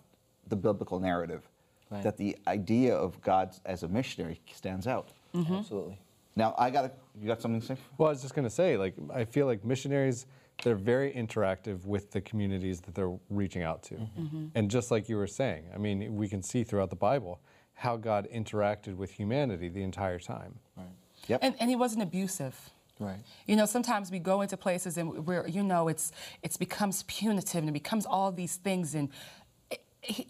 the 0.49 0.57
biblical 0.57 0.99
narrative 0.99 1.43
Right. 1.89 2.03
that 2.03 2.17
the 2.17 2.37
idea 2.49 2.97
of 2.97 3.23
God 3.23 3.55
as 3.65 3.85
a 3.85 3.89
missionary 3.89 4.41
stands 4.53 4.89
out. 4.89 5.11
Absolutely. 5.37 6.01
Now 6.35 6.53
I 6.59 6.71
got 6.71 6.93
you 7.21 7.29
got 7.29 7.41
something 7.41 7.61
to 7.61 7.67
say? 7.67 7.77
Well, 7.97 8.09
I 8.09 8.13
was 8.13 8.23
just 8.23 8.35
going 8.35 8.45
to 8.45 8.51
say, 8.51 8.77
like, 8.77 8.95
I 9.15 9.25
feel 9.25 9.47
like 9.47 9.65
missionaries, 9.65 10.27
they're 10.63 10.75
very 10.75 11.13
interactive 11.13 11.85
with 11.85 12.11
the 12.13 12.21
communities 12.21 12.81
that 12.83 12.95
they're 12.95 13.17
reaching 13.29 13.63
out 13.63 13.83
to. 13.85 13.95
Mm-hmm. 13.95 14.23
Mm-hmm. 14.23 14.47
And 14.55 14.71
just 14.71 14.91
like 14.91 15.09
you 15.09 15.17
were 15.17 15.27
saying, 15.27 15.65
I 15.75 15.79
mean, 15.79 16.17
we 16.17 16.29
can 16.29 16.43
see 16.43 16.65
throughout 16.65 16.91
the 16.91 16.97
Bible 16.97 17.41
how 17.75 17.97
God 17.97 18.27
interacted 18.35 18.97
with 18.97 19.11
humanity 19.11 19.69
the 19.69 19.83
entire 19.83 20.19
time. 20.19 20.55
Right. 20.77 20.87
Yep. 21.29 21.41
And, 21.43 21.55
and 21.61 21.69
he 21.69 21.77
wasn't 21.77 22.03
abusive. 22.03 22.71
Right. 22.99 23.19
You 23.47 23.57
know, 23.57 23.67
sometimes 23.67 24.11
we 24.11 24.19
go 24.19 24.41
into 24.41 24.57
places 24.57 24.97
and 24.97 25.27
where 25.27 25.47
you 25.47 25.63
know 25.63 25.89
it's 25.89 26.13
it's 26.43 26.57
becomes 26.57 27.03
punitive 27.03 27.61
and 27.61 27.69
it 27.69 27.73
becomes 27.73 28.07
all 28.07 28.33
these 28.33 28.57
things 28.57 28.95
and 28.95 29.11
it- 29.11 29.15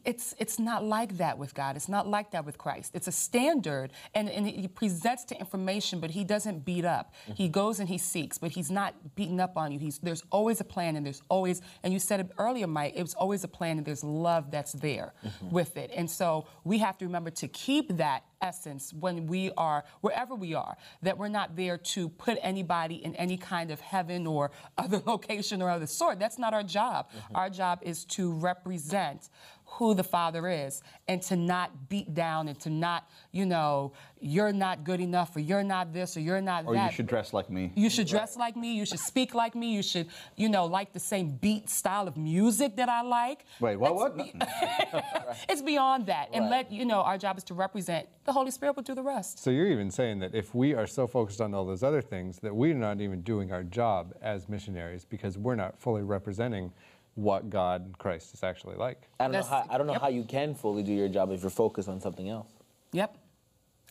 it's 0.05 0.35
it's 0.39 0.59
not 0.59 0.85
like 0.85 1.19
that 1.19 1.39
with 1.39 1.55
God. 1.55 1.77
It's 1.77 1.89
not 1.89 2.07
like 2.07 2.31
that 2.33 2.45
with 2.45 2.59
Christ. 2.59 2.93
It's 2.95 3.09
a 3.09 3.13
standard, 3.13 3.93
and, 4.15 4.29
and 4.29 4.47
he 4.47 4.69
presents 4.69 5.25
the 5.25 5.39
information, 5.39 6.01
but 6.01 6.11
he 6.11 6.25
doesn't 6.25 6.65
beat 6.65 6.85
up. 6.85 7.15
He 7.35 7.49
goes 7.49 7.81
and 7.81 7.89
he 7.89 7.99
seeks, 7.99 8.39
but 8.39 8.51
he's 8.51 8.71
not 8.71 8.95
beating 9.15 9.41
up 9.41 9.57
on 9.57 9.73
you. 9.73 9.79
He's 9.79 9.99
there's 9.99 10.23
always 10.31 10.61
a 10.61 10.65
plan, 10.65 10.97
and 10.97 11.05
there's 11.05 11.23
always, 11.29 11.63
and 11.83 11.93
you 11.93 11.99
said 11.99 12.21
it 12.21 12.31
earlier, 12.39 12.67
Mike. 12.67 12.95
It 12.97 13.03
was 13.03 13.15
always 13.15 13.45
a 13.45 13.49
plan, 13.49 13.79
and 13.79 13.87
there's 13.87 14.05
love 14.05 14.51
that's 14.51 14.73
there 14.73 15.13
mm-hmm. 15.25 15.51
with 15.51 15.77
it. 15.77 15.91
And 15.95 16.11
so 16.11 16.47
we 16.65 16.79
have 16.79 16.99
to 16.99 17.05
remember 17.05 17.31
to 17.31 17.49
keep 17.49 17.97
that 17.97 18.25
essence 18.41 18.93
when 18.93 19.27
we 19.27 19.51
are 19.57 19.85
wherever 20.01 20.35
we 20.35 20.55
are 20.55 20.77
that 21.03 21.17
we're 21.17 21.29
not 21.29 21.57
there 21.57 21.79
to 21.79 22.09
put 22.11 22.39
anybody 22.43 22.97
in 22.97 23.15
any 23.17 23.37
kind 23.37 23.71
of 23.71 23.81
heaven 23.81 24.27
or 24.27 24.51
other 24.77 25.01
location 25.07 25.63
or 25.63 25.71
other 25.71 25.87
sort 25.87 26.19
that's 26.19 26.39
not 26.39 26.53
our 26.53 26.63
job 26.63 27.09
mm-hmm. 27.09 27.37
our 27.37 27.49
job 27.49 27.79
is 27.83 28.05
to 28.05 28.33
represent 28.33 29.31
who 29.77 29.95
the 29.95 30.03
father 30.05 30.49
is 30.49 30.83
and 31.09 31.21
to 31.23 31.37
not 31.37 31.89
beat 31.89 32.15
down 32.15 32.49
and 32.49 32.59
to 32.61 32.71
not 32.71 33.09
you 33.33 33.45
know 33.45 33.93
you're 34.21 34.53
not 34.53 34.83
good 34.85 35.01
enough 35.01 35.37
or 35.37 35.41
you're 35.41 35.63
not 35.63 35.93
this 35.93 36.17
or 36.17 36.21
you're 36.21 36.41
not 36.41 36.65
Or 36.65 36.75
that 36.75 36.81
Or 36.81 36.87
you 36.87 36.93
should 36.93 37.07
dress 37.07 37.33
like 37.35 37.51
me. 37.51 37.71
you 37.77 37.91
should 37.91 38.07
dress 38.07 38.37
like 38.37 38.57
me. 38.57 38.73
You 38.75 38.87
should 38.87 38.99
speak 38.99 39.35
like 39.35 39.55
me. 39.55 39.75
You 39.75 39.83
should, 39.83 40.07
you 40.37 40.49
know, 40.49 40.65
like 40.65 40.95
the 40.95 40.99
same 40.99 41.31
beat 41.37 41.69
style 41.69 42.09
of 42.09 42.17
music 42.17 42.77
that 42.77 42.89
I 42.89 43.03
like. 43.03 43.45
Wait, 43.61 43.77
what? 43.77 43.95
Let's 43.95 44.17
What? 44.17 44.17
be- 44.17 44.33
it's 45.51 45.61
beyond 45.63 46.07
that. 46.07 46.31
And 46.33 46.49
let, 46.49 46.73
you 46.73 46.87
know, 46.87 47.01
our 47.03 47.19
job 47.19 47.37
is 47.37 47.45
to 47.45 47.55
represent. 47.55 48.09
The 48.25 48.33
Holy 48.33 48.51
Spirit 48.51 48.75
will 48.77 48.83
do 48.83 48.95
the 48.95 49.03
rest. 49.03 49.39
So 49.45 49.51
you're 49.51 49.69
even 49.69 49.91
saying 49.91 50.21
that 50.21 50.35
if 50.35 50.55
we 50.55 50.73
are 50.75 50.87
so 50.87 51.07
focused 51.07 51.41
on 51.43 51.53
all 51.55 51.67
those 51.67 51.83
other 51.83 52.01
things, 52.01 52.39
that 52.41 52.57
we're 52.57 52.75
not 52.75 53.01
even 53.03 53.21
doing 53.21 53.53
our 53.53 53.63
job 53.63 54.15
as 54.23 54.49
missionaries 54.49 55.05
because 55.05 55.37
we're 55.37 55.55
not 55.57 55.79
fully 55.79 56.03
representing 56.03 56.73
what 57.17 57.51
God 57.51 57.95
Christ 57.99 58.33
is 58.35 58.43
actually 58.43 58.77
like. 58.77 59.09
I 59.19 59.25
don't 59.25 59.33
know 59.33 59.43
how 59.43 59.67
I 59.69 59.79
don't 59.79 59.87
know 59.87 59.95
yep. 59.95 60.03
how 60.03 60.09
you 60.09 60.23
can 60.23 60.55
fully 60.55 60.83
do 60.83 60.93
your 60.93 61.09
job 61.09 61.33
if 61.33 61.43
you're 61.43 61.51
focused 61.51 61.89
on 61.89 62.01
something 62.01 62.29
else. 62.29 62.49
Yep. 62.93 63.17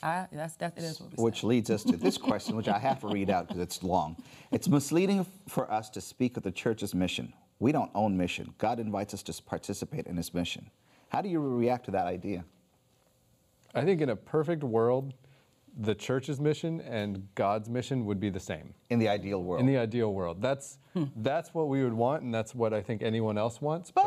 I, 0.04 0.28
that's, 0.32 0.56
that, 0.58 0.78
it 0.78 0.84
is 0.84 1.00
what 1.00 1.10
we 1.18 1.24
Which 1.24 1.42
say. 1.42 1.48
leads 1.48 1.70
us 1.70 1.84
to 1.84 1.98
this 1.98 2.18
question, 2.18 2.56
which 2.56 2.68
I 2.68 2.78
have 2.78 3.00
to 3.02 3.08
read 3.08 3.30
out 3.30 3.48
because 3.48 3.62
it's 3.62 3.82
long. 3.82 4.18
It's 4.52 4.68
misleading 4.68 5.26
for 5.48 5.72
us 5.72 5.90
to 5.92 6.02
speak 6.02 6.38
of 6.38 6.44
the 6.44 6.52
church's 6.52 6.94
mission. 6.94 7.34
We 7.60 7.72
don't 7.72 7.90
own 7.96 8.16
mission. 8.16 8.54
God 8.58 8.80
invites 8.80 9.14
us 9.14 9.24
to 9.24 9.44
participate 9.44 10.06
in 10.06 10.18
his 10.18 10.34
mission. 10.34 10.70
How 11.10 11.22
do 11.22 11.30
you 11.30 11.40
react 11.40 11.86
to 11.86 11.92
that 11.92 12.06
idea? 12.06 12.44
I 13.74 13.84
think 13.84 14.02
in 14.02 14.10
a 14.10 14.16
perfect 14.16 14.64
world, 14.64 15.14
the 15.78 15.96
church's 15.96 16.40
mission 16.40 16.82
and 16.82 17.28
God's 17.36 17.70
mission 17.70 18.06
would 18.06 18.20
be 18.20 18.30
the 18.30 18.40
same. 18.40 18.74
In 18.90 19.00
the 19.00 19.10
ideal 19.10 19.44
world. 19.44 19.62
In 19.62 19.68
the 19.68 19.78
ideal 19.78 20.14
world, 20.14 20.42
that's 20.42 20.78
that's 21.18 21.54
what 21.54 21.68
we 21.68 21.84
would 21.84 21.94
want, 21.94 22.24
and 22.24 22.34
that's 22.34 22.56
what 22.56 22.74
I 22.74 22.82
think 22.82 23.02
anyone 23.02 23.38
else 23.38 23.62
wants. 23.62 23.92
but 23.92 24.06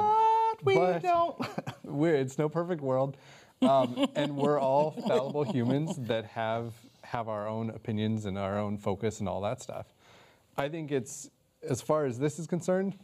we 0.65 0.75
but- 0.75 1.03
don't. 1.03 1.37
we're, 1.85 2.15
it's 2.15 2.39
no 2.39 2.49
perfect 2.49 2.81
world, 2.81 3.17
um, 3.63 4.07
and 4.15 4.37
we're 4.37 4.61
all 4.61 4.91
fallible 5.07 5.45
humans 5.45 5.97
that 5.99 6.25
have 6.27 6.73
have 7.03 7.29
our 7.29 7.49
own 7.49 7.71
opinions 7.71 8.27
and 8.27 8.37
our 8.39 8.59
own 8.59 8.79
focus 8.79 9.21
and 9.21 9.29
all 9.29 9.41
that 9.43 9.63
stuff. 9.63 9.87
I 10.57 10.69
think 10.69 10.91
it's 10.91 11.31
as 11.69 11.81
far 11.81 12.05
as 12.05 12.19
this 12.19 12.39
is 12.39 12.47
concerned, 12.47 12.95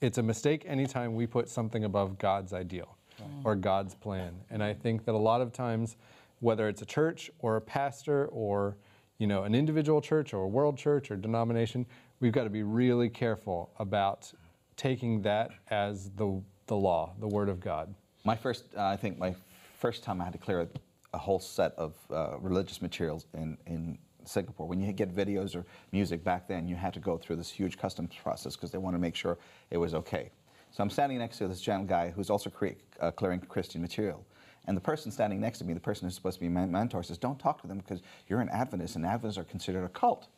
it's 0.00 0.18
a 0.18 0.22
mistake 0.22 0.64
anytime 0.66 1.14
we 1.14 1.26
put 1.26 1.48
something 1.48 1.84
above 1.84 2.18
God's 2.18 2.52
ideal 2.52 2.96
or 3.44 3.56
God's 3.56 3.94
plan. 3.94 4.32
And 4.50 4.62
I 4.62 4.74
think 4.74 5.04
that 5.04 5.14
a 5.14 5.18
lot 5.18 5.40
of 5.40 5.52
times, 5.52 5.96
whether 6.40 6.68
it's 6.68 6.82
a 6.82 6.86
church 6.86 7.30
or 7.40 7.56
a 7.56 7.60
pastor 7.60 8.26
or 8.26 8.76
you 9.18 9.26
know 9.26 9.44
an 9.44 9.54
individual 9.54 10.00
church 10.00 10.32
or 10.32 10.42
a 10.44 10.48
world 10.48 10.78
church 10.78 11.10
or 11.10 11.16
denomination, 11.16 11.86
we've 12.20 12.32
got 12.32 12.44
to 12.44 12.50
be 12.50 12.62
really 12.62 13.08
careful 13.08 13.70
about 13.78 14.32
taking 14.76 15.22
that 15.22 15.50
as 15.70 16.10
the 16.10 16.40
the 16.68 16.76
law, 16.76 17.12
the 17.18 17.26
word 17.26 17.48
of 17.48 17.60
God. 17.60 17.92
My 18.24 18.36
first, 18.36 18.64
uh, 18.76 18.84
I 18.84 18.96
think 18.96 19.18
my 19.18 19.34
first 19.78 20.04
time 20.04 20.20
I 20.20 20.24
had 20.24 20.32
to 20.34 20.38
clear 20.38 20.60
a, 20.60 20.68
a 21.14 21.18
whole 21.18 21.40
set 21.40 21.72
of 21.76 21.94
uh, 22.10 22.38
religious 22.38 22.80
materials 22.80 23.26
in, 23.34 23.56
in 23.66 23.98
Singapore. 24.24 24.66
When 24.66 24.80
you 24.80 24.92
get 24.92 25.14
videos 25.14 25.56
or 25.56 25.64
music 25.92 26.22
back 26.22 26.46
then, 26.46 26.68
you 26.68 26.76
had 26.76 26.92
to 26.94 27.00
go 27.00 27.16
through 27.16 27.36
this 27.36 27.50
huge 27.50 27.78
customs 27.78 28.10
process 28.22 28.54
because 28.54 28.70
they 28.70 28.78
want 28.78 28.94
to 28.94 29.00
make 29.00 29.16
sure 29.16 29.38
it 29.70 29.78
was 29.78 29.94
okay. 29.94 30.30
So 30.70 30.82
I'm 30.82 30.90
standing 30.90 31.18
next 31.18 31.38
to 31.38 31.48
this 31.48 31.66
young 31.66 31.86
guy 31.86 32.10
who's 32.10 32.28
also 32.28 32.50
cre- 32.50 32.78
uh, 33.00 33.10
clearing 33.10 33.40
Christian 33.40 33.80
material. 33.80 34.24
And 34.68 34.76
the 34.76 34.82
person 34.82 35.10
standing 35.10 35.40
next 35.40 35.58
to 35.60 35.64
me, 35.64 35.72
the 35.72 35.80
person 35.80 36.06
who's 36.06 36.14
supposed 36.14 36.36
to 36.36 36.40
be 36.40 36.48
my 36.50 36.66
mentor, 36.66 37.02
says, 37.02 37.16
Don't 37.16 37.38
talk 37.38 37.62
to 37.62 37.66
them 37.66 37.78
because 37.78 38.02
you're 38.28 38.42
an 38.42 38.50
Adventist, 38.50 38.96
and 38.96 39.06
Adventists 39.06 39.38
are 39.38 39.44
considered 39.44 39.82
a 39.82 39.88
cult. 39.88 40.28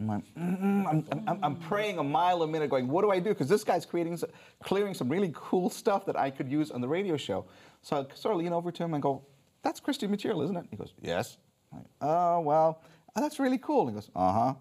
I'm, 0.00 0.06
like. 0.06 0.22
I'm, 0.36 1.06
I'm, 1.28 1.38
I'm 1.42 1.56
praying 1.56 1.98
a 1.98 2.02
mile 2.02 2.42
a 2.42 2.46
minute, 2.46 2.70
going, 2.70 2.88
What 2.88 3.02
do 3.02 3.10
I 3.10 3.20
do? 3.20 3.28
Because 3.28 3.46
this 3.46 3.64
guy's 3.64 3.84
creating, 3.84 4.18
clearing 4.64 4.94
some 4.94 5.10
really 5.10 5.30
cool 5.34 5.68
stuff 5.68 6.06
that 6.06 6.16
I 6.18 6.30
could 6.30 6.50
use 6.50 6.70
on 6.70 6.80
the 6.80 6.88
radio 6.88 7.18
show. 7.18 7.44
So 7.82 7.96
I 7.96 8.14
sort 8.16 8.34
of 8.34 8.40
lean 8.40 8.54
over 8.54 8.72
to 8.72 8.82
him 8.82 8.94
and 8.94 9.02
go, 9.02 9.22
That's 9.62 9.80
Christian 9.80 10.10
material, 10.10 10.40
isn't 10.42 10.56
it? 10.56 10.64
He 10.70 10.76
goes, 10.76 10.94
Yes. 11.02 11.36
I'm 11.70 11.80
like, 11.80 11.88
oh, 12.00 12.40
well, 12.40 12.82
oh, 13.14 13.20
that's 13.20 13.38
really 13.38 13.58
cool. 13.58 13.86
He 13.86 13.92
goes, 13.92 14.08
Uh 14.16 14.32
huh. 14.32 14.54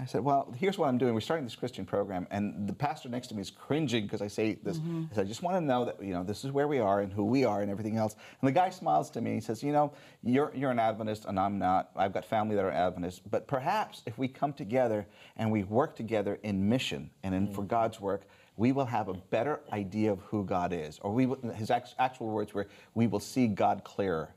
I 0.00 0.06
said, 0.06 0.24
well, 0.24 0.52
here's 0.56 0.78
what 0.78 0.88
I'm 0.88 0.96
doing. 0.96 1.12
We're 1.12 1.20
starting 1.20 1.44
this 1.44 1.54
Christian 1.54 1.84
program, 1.84 2.26
and 2.30 2.66
the 2.66 2.72
pastor 2.72 3.10
next 3.10 3.26
to 3.28 3.34
me 3.34 3.42
is 3.42 3.50
cringing 3.50 4.04
because 4.04 4.22
I 4.22 4.28
say 4.28 4.54
this. 4.62 4.78
Mm-hmm. 4.78 5.04
I 5.10 5.14
said, 5.14 5.24
I 5.26 5.28
just 5.28 5.42
want 5.42 5.56
to 5.56 5.60
know 5.60 5.84
that 5.84 6.02
you 6.02 6.14
know 6.14 6.22
this 6.22 6.42
is 6.42 6.52
where 6.52 6.68
we 6.68 6.78
are 6.78 7.00
and 7.00 7.12
who 7.12 7.24
we 7.24 7.44
are 7.44 7.60
and 7.60 7.70
everything 7.70 7.98
else. 7.98 8.16
And 8.40 8.48
the 8.48 8.52
guy 8.52 8.70
smiles 8.70 9.10
to 9.10 9.20
me. 9.20 9.34
He 9.34 9.40
says, 9.40 9.62
you 9.62 9.72
know, 9.72 9.92
you're 10.22 10.52
you're 10.54 10.70
an 10.70 10.78
Adventist 10.78 11.26
and 11.26 11.38
I'm 11.38 11.58
not. 11.58 11.90
I've 11.96 12.14
got 12.14 12.24
family 12.24 12.56
that 12.56 12.64
are 12.64 12.70
Adventists, 12.70 13.20
but 13.30 13.46
perhaps 13.46 14.02
if 14.06 14.16
we 14.16 14.26
come 14.26 14.54
together 14.54 15.06
and 15.36 15.50
we 15.50 15.64
work 15.64 15.96
together 15.96 16.38
in 16.42 16.66
mission 16.66 17.10
and 17.22 17.34
in, 17.34 17.46
for 17.46 17.60
mm-hmm. 17.60 17.68
God's 17.68 18.00
work, 18.00 18.22
we 18.56 18.72
will 18.72 18.86
have 18.86 19.08
a 19.08 19.14
better 19.14 19.60
idea 19.72 20.12
of 20.12 20.20
who 20.20 20.44
God 20.44 20.72
is. 20.72 20.98
Or 21.00 21.12
we 21.12 21.26
will, 21.26 21.40
his 21.52 21.70
actual 21.70 22.28
words 22.28 22.54
were, 22.54 22.68
we 22.94 23.06
will 23.06 23.20
see 23.20 23.48
God 23.48 23.84
clearer 23.84 24.34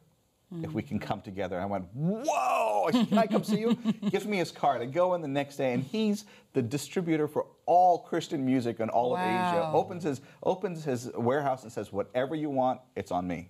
if 0.62 0.72
we 0.74 0.82
can 0.82 1.00
mm. 1.00 1.02
come 1.02 1.22
together. 1.22 1.60
I 1.60 1.66
went, 1.66 1.86
whoa, 1.94 2.86
I 2.88 2.92
said, 2.92 3.08
can 3.10 3.18
I 3.18 3.28
come 3.28 3.44
see 3.44 3.60
you? 3.60 3.76
Gives 4.10 4.26
me 4.26 4.38
his 4.38 4.52
card. 4.52 4.82
I 4.82 4.86
go 4.86 5.14
in 5.14 5.22
the 5.22 5.28
next 5.28 5.58
day, 5.58 5.74
and 5.74 5.84
he's 5.84 6.26
the 6.54 6.62
distributor 6.62 7.28
for 7.28 7.48
all 7.66 8.00
Christian 8.00 8.46
music 8.46 8.80
in 8.80 8.90
all 8.90 9.16
of 9.16 9.20
Asia. 9.20 9.62
Wow. 9.62 9.72
Opens 9.74 10.04
his, 10.04 10.22
opens 10.44 10.84
his 10.84 11.10
warehouse 11.16 11.64
and 11.64 11.72
says, 11.72 11.92
whatever 11.92 12.36
you 12.36 12.50
want, 12.50 12.80
it's 12.96 13.12
on 13.12 13.28
me. 13.28 13.50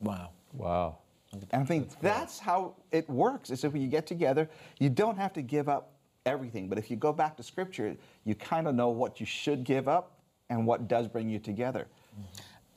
Wow. 0.00 0.30
Wow. 0.52 0.98
And 1.32 1.62
I 1.62 1.64
think 1.64 2.00
that's, 2.00 2.38
how 2.40 2.74
it 2.90 3.08
works. 3.08 3.50
Is 3.50 3.62
if 3.62 3.72
when 3.72 3.82
you 3.82 3.88
get 3.88 4.06
together, 4.06 4.48
you 4.78 4.88
don't 4.88 5.16
have 5.16 5.32
to 5.34 5.42
give 5.42 5.68
up 5.68 5.92
everything. 6.26 6.68
But 6.68 6.78
if 6.78 6.90
you 6.90 6.96
go 6.96 7.12
back 7.12 7.36
to 7.36 7.42
Scripture, 7.42 7.96
you 8.24 8.34
kind 8.34 8.66
of 8.66 8.74
know 8.74 8.88
what 8.88 9.20
you 9.20 9.26
should 9.26 9.62
give 9.62 9.86
up 9.86 10.18
and 10.48 10.66
what 10.66 10.88
does 10.88 11.06
bring 11.06 11.28
you 11.28 11.38
together. 11.38 11.86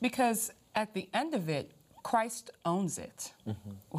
Because 0.00 0.52
at 0.74 0.94
the 0.94 1.08
end 1.12 1.34
of 1.34 1.48
it, 1.48 1.72
Christ 2.04 2.50
owns 2.64 2.98
it. 2.98 3.32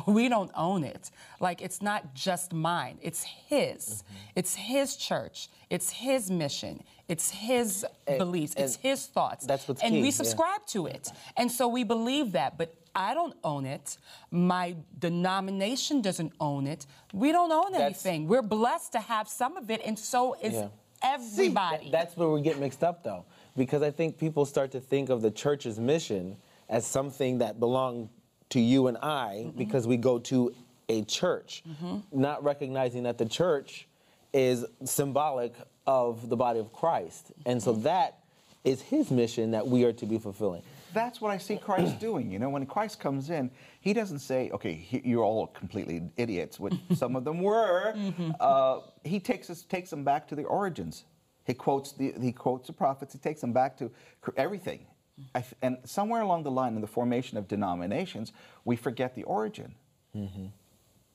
We 0.08 0.30
don't 0.30 0.52
own 0.56 0.84
it. 0.84 1.10
Like 1.40 1.62
it's 1.62 1.82
not 1.82 2.14
just 2.14 2.54
mine, 2.54 2.98
it's 3.02 3.24
His. 3.24 3.82
Mm-hmm. 3.86 4.40
It's 4.40 4.56
His 4.56 4.96
church, 4.96 5.50
it's 5.70 5.90
His 5.90 6.30
mission, 6.30 6.84
it's 7.08 7.32
His 7.32 7.86
uh, 8.08 8.18
beliefs, 8.18 8.54
it's 8.58 8.76
His 8.76 9.08
thoughts. 9.08 9.46
that's 9.46 9.68
what's 9.68 9.82
and 9.82 9.94
key, 9.94 10.02
we 10.02 10.08
yeah. 10.08 10.22
subscribe 10.22 10.66
to 10.68 10.86
it. 10.86 11.10
And 11.36 11.52
so 11.52 11.68
we 11.68 11.84
believe 11.84 12.32
that. 12.34 12.58
But 12.58 12.76
I 12.94 13.14
don't 13.14 13.36
own 13.44 13.66
it. 13.66 13.98
My 14.32 14.76
denomination 15.00 16.02
doesn't 16.02 16.34
own 16.40 16.68
it. 16.68 16.86
We 17.14 17.32
don't 17.32 17.52
own 17.52 17.72
That's- 17.72 18.06
anything. 18.06 18.28
We're 18.28 18.42
blessed 18.60 18.92
to 18.94 19.00
have 19.00 19.28
some 19.28 19.58
of 19.58 19.70
it, 19.70 19.82
and 19.84 19.98
so 19.98 20.36
is 20.42 20.54
Yeah. 20.54 20.68
everybody. 21.02 21.90
That's 21.92 22.16
where 22.16 22.30
we 22.30 22.42
get 22.42 22.60
mixed 22.60 22.84
up, 22.84 23.04
though, 23.04 23.26
because 23.56 23.82
I 23.82 23.92
think 23.92 24.18
people 24.18 24.46
start 24.46 24.72
to 24.72 24.80
think 24.80 25.10
of 25.10 25.22
the 25.22 25.32
church's 25.32 25.80
mission 25.80 26.38
as 26.70 26.86
something 26.86 27.40
that 27.40 27.60
belonged 27.60 28.10
to 28.50 28.60
you 28.60 28.88
and 28.88 28.98
I 28.98 29.46
mm-hmm. 29.46 29.58
because 29.58 29.88
we 29.88 29.98
go 29.98 30.20
to 30.20 30.54
a 30.90 31.04
church, 31.04 31.64
mm-hmm. 31.68 31.98
not 32.12 32.44
recognizing 32.44 33.04
that 33.04 33.18
the 33.18 33.26
church 33.26 33.88
is 34.34 34.66
symbolic 34.84 35.54
of 35.88 36.30
the 36.30 36.36
body 36.36 36.60
of 36.60 36.72
Christ. 36.74 37.32
And 37.46 37.62
so 37.62 37.74
mm-hmm. 37.74 37.84
that 37.84 38.20
is 38.64 38.82
his 38.82 39.12
mission 39.12 39.52
that 39.52 39.68
we 39.68 39.84
are 39.84 39.94
to 39.94 40.06
be 40.06 40.18
fulfilling. 40.18 40.64
That's 40.94 41.22
what 41.22 41.32
I 41.32 41.38
see 41.38 41.58
Christ 41.58 42.00
doing. 42.00 42.32
You 42.32 42.40
know, 42.40 42.50
when 42.50 42.66
Christ 42.66 43.00
comes 43.00 43.30
in, 43.30 43.52
he 43.82 43.94
doesn't 43.94 44.20
say, 44.20 44.50
okay, 44.52 44.74
he, 44.74 45.02
you're 45.04 45.24
all 45.24 45.48
completely 45.48 46.10
idiots, 46.18 46.60
which 46.60 46.74
some 46.96 47.16
of 47.16 47.24
them 47.24 47.42
were. 47.42 47.94
Uh, 48.40 48.80
he 49.04 49.20
takes, 49.20 49.50
us, 49.50 49.64
takes 49.64 49.90
them 49.90 50.04
back 50.04 50.28
to 50.30 50.36
the 50.36 50.44
origins. 50.44 51.06
He 51.46 51.54
quotes 51.54 51.92
the, 51.92 52.14
he 52.20 52.32
quotes 52.32 52.68
the 52.68 52.74
prophets, 52.74 53.14
he 53.14 53.20
takes 53.20 53.42
them 53.42 53.54
back 53.54 53.78
to 53.78 53.92
everything. 54.36 54.88
I 55.34 55.42
th- 55.42 55.54
and 55.62 55.78
somewhere 55.86 56.22
along 56.22 56.44
the 56.44 56.52
line 56.52 56.76
in 56.76 56.82
the 56.82 56.88
formation 56.88 57.38
of 57.38 57.48
denominations, 57.48 58.34
we 58.66 58.76
forget 58.76 59.16
the 59.16 59.24
origin. 59.24 59.76
Mm-hmm. 60.16 60.48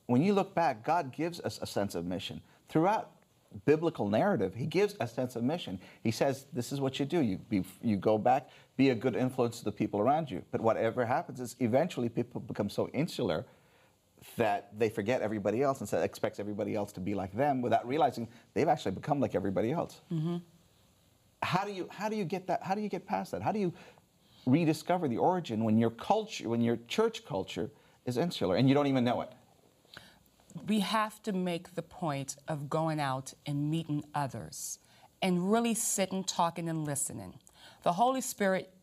When 0.07 0.21
you 0.21 0.33
look 0.33 0.55
back, 0.55 0.83
God 0.83 1.11
gives 1.11 1.39
us 1.39 1.59
a 1.61 1.67
sense 1.67 1.95
of 1.95 2.05
mission. 2.05 2.41
Throughout 2.69 3.11
biblical 3.65 4.07
narrative, 4.09 4.55
He 4.55 4.65
gives 4.65 4.95
a 4.99 5.07
sense 5.07 5.35
of 5.35 5.43
mission. 5.43 5.79
He 6.03 6.11
says, 6.11 6.45
This 6.51 6.71
is 6.71 6.81
what 6.81 6.99
you 6.99 7.05
do. 7.05 7.21
You, 7.21 7.37
be, 7.37 7.63
you 7.81 7.95
go 7.95 8.17
back, 8.17 8.49
be 8.75 8.89
a 8.89 8.95
good 8.95 9.15
influence 9.15 9.59
to 9.59 9.65
the 9.65 9.71
people 9.71 9.99
around 9.99 10.31
you. 10.31 10.43
But 10.51 10.61
whatever 10.61 11.05
happens 11.05 11.39
is 11.39 11.55
eventually 11.59 12.09
people 12.09 12.41
become 12.41 12.69
so 12.69 12.89
insular 12.89 13.45
that 14.37 14.77
they 14.77 14.89
forget 14.89 15.21
everybody 15.21 15.63
else 15.63 15.79
and 15.79 15.89
so 15.89 15.99
expects 15.99 16.39
everybody 16.39 16.75
else 16.75 16.91
to 16.93 16.99
be 16.99 17.15
like 17.15 17.33
them 17.33 17.61
without 17.61 17.87
realizing 17.87 18.27
they've 18.53 18.67
actually 18.67 18.91
become 18.91 19.19
like 19.19 19.35
everybody 19.35 19.71
else. 19.71 20.01
Mm-hmm. 20.11 20.37
How 21.43 21.63
do 21.63 21.71
you 21.71 21.87
how 21.91 22.09
do 22.09 22.15
you 22.15 22.25
get 22.25 22.47
that? 22.47 22.63
How 22.63 22.75
do 22.75 22.81
you 22.81 22.89
get 22.89 23.05
past 23.05 23.31
that? 23.31 23.41
How 23.41 23.51
do 23.51 23.59
you 23.59 23.73
rediscover 24.45 25.07
the 25.07 25.17
origin 25.17 25.63
when 25.63 25.77
your 25.77 25.91
culture, 25.91 26.49
when 26.49 26.61
your 26.61 26.77
church 26.87 27.25
culture 27.25 27.69
is 28.05 28.17
insular 28.17 28.55
and 28.55 28.67
you 28.67 28.73
don't 28.73 28.87
even 28.87 29.03
know 29.03 29.21
it? 29.21 29.31
we 30.67 30.79
have 30.79 31.21
to 31.23 31.31
make 31.31 31.75
the 31.75 31.81
point 31.81 32.35
of 32.47 32.69
going 32.69 32.99
out 32.99 33.33
and 33.45 33.69
meeting 33.69 34.03
others 34.13 34.79
and 35.21 35.51
really 35.51 35.73
sitting, 35.73 36.23
talking, 36.23 36.67
and 36.67 36.85
listening. 36.85 37.35
The 37.83 37.93
Holy 37.93 38.21
Spirit, 38.21 38.73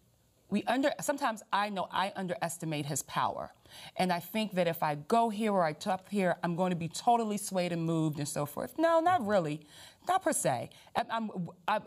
we 0.51 0.62
under 0.64 0.92
sometimes 1.01 1.42
I 1.53 1.68
know 1.68 1.88
I 1.90 2.12
underestimate 2.16 2.87
his 2.87 3.03
power. 3.03 3.53
And 3.97 4.12
I 4.12 4.21
think 4.21 4.55
that 4.55 4.66
if 4.66 4.83
I 4.83 4.94
go 4.94 5.29
here 5.29 5.53
or 5.53 5.64
I 5.64 5.73
talk 5.73 6.09
here, 6.09 6.37
I'm 6.42 6.57
going 6.57 6.71
to 6.71 6.77
be 6.77 6.88
totally 6.88 7.37
swayed 7.37 7.73
and 7.73 7.83
moved 7.83 8.18
and 8.18 8.29
so 8.29 8.47
forth. 8.47 8.79
No, 8.79 9.01
not 9.01 9.27
really. 9.27 9.61
Not 10.07 10.23
per 10.23 10.33
se. 10.33 10.71
I'm, 10.97 11.07
I'm, 11.11 11.31
I'm, 11.66 11.83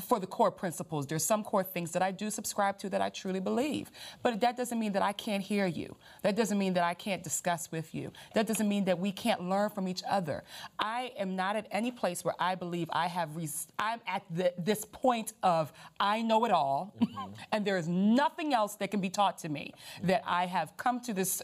for 0.00 0.18
the 0.18 0.26
core 0.26 0.50
principles. 0.50 1.06
There's 1.06 1.24
some 1.24 1.44
core 1.44 1.62
things 1.62 1.92
that 1.92 2.02
I 2.02 2.10
do 2.12 2.30
subscribe 2.30 2.78
to 2.78 2.88
that 2.90 3.02
I 3.02 3.10
truly 3.10 3.40
believe. 3.40 3.90
But 4.22 4.40
that 4.40 4.56
doesn't 4.56 4.78
mean 4.78 4.92
that 4.92 5.02
I 5.02 5.12
can't 5.12 5.42
hear 5.42 5.66
you. 5.66 5.96
That 6.22 6.34
doesn't 6.34 6.58
mean 6.58 6.72
that 6.74 6.84
I 6.84 6.94
can't 6.94 7.22
discuss 7.22 7.70
with 7.70 7.94
you. 7.94 8.10
That 8.34 8.46
doesn't 8.46 8.68
mean 8.68 8.84
that 8.86 8.98
we 8.98 9.12
can't 9.12 9.42
learn 9.42 9.68
from 9.68 9.88
each 9.88 10.02
other. 10.08 10.44
I 10.78 11.12
am 11.18 11.36
not 11.36 11.56
at 11.56 11.66
any 11.70 11.90
place 11.90 12.24
where 12.24 12.34
I 12.38 12.54
believe 12.54 12.88
I 12.92 13.06
have, 13.06 13.36
res- 13.36 13.68
I'm 13.78 14.00
at 14.06 14.22
the, 14.30 14.54
this 14.56 14.86
point 14.86 15.34
of 15.42 15.72
I 16.00 16.22
know 16.22 16.44
it 16.46 16.52
all, 16.52 16.94
mm-hmm. 16.98 17.32
and 17.52 17.64
there 17.64 17.76
is 17.76 17.86
nothing 17.88 18.54
else 18.54 18.76
that 18.76 18.90
can 18.90 19.00
be 19.00 19.10
taught 19.10 19.38
to 19.38 19.48
me. 19.48 19.74
That 20.04 20.22
I 20.26 20.46
have 20.46 20.76
come 20.76 21.00
to 21.00 21.12
this 21.12 21.42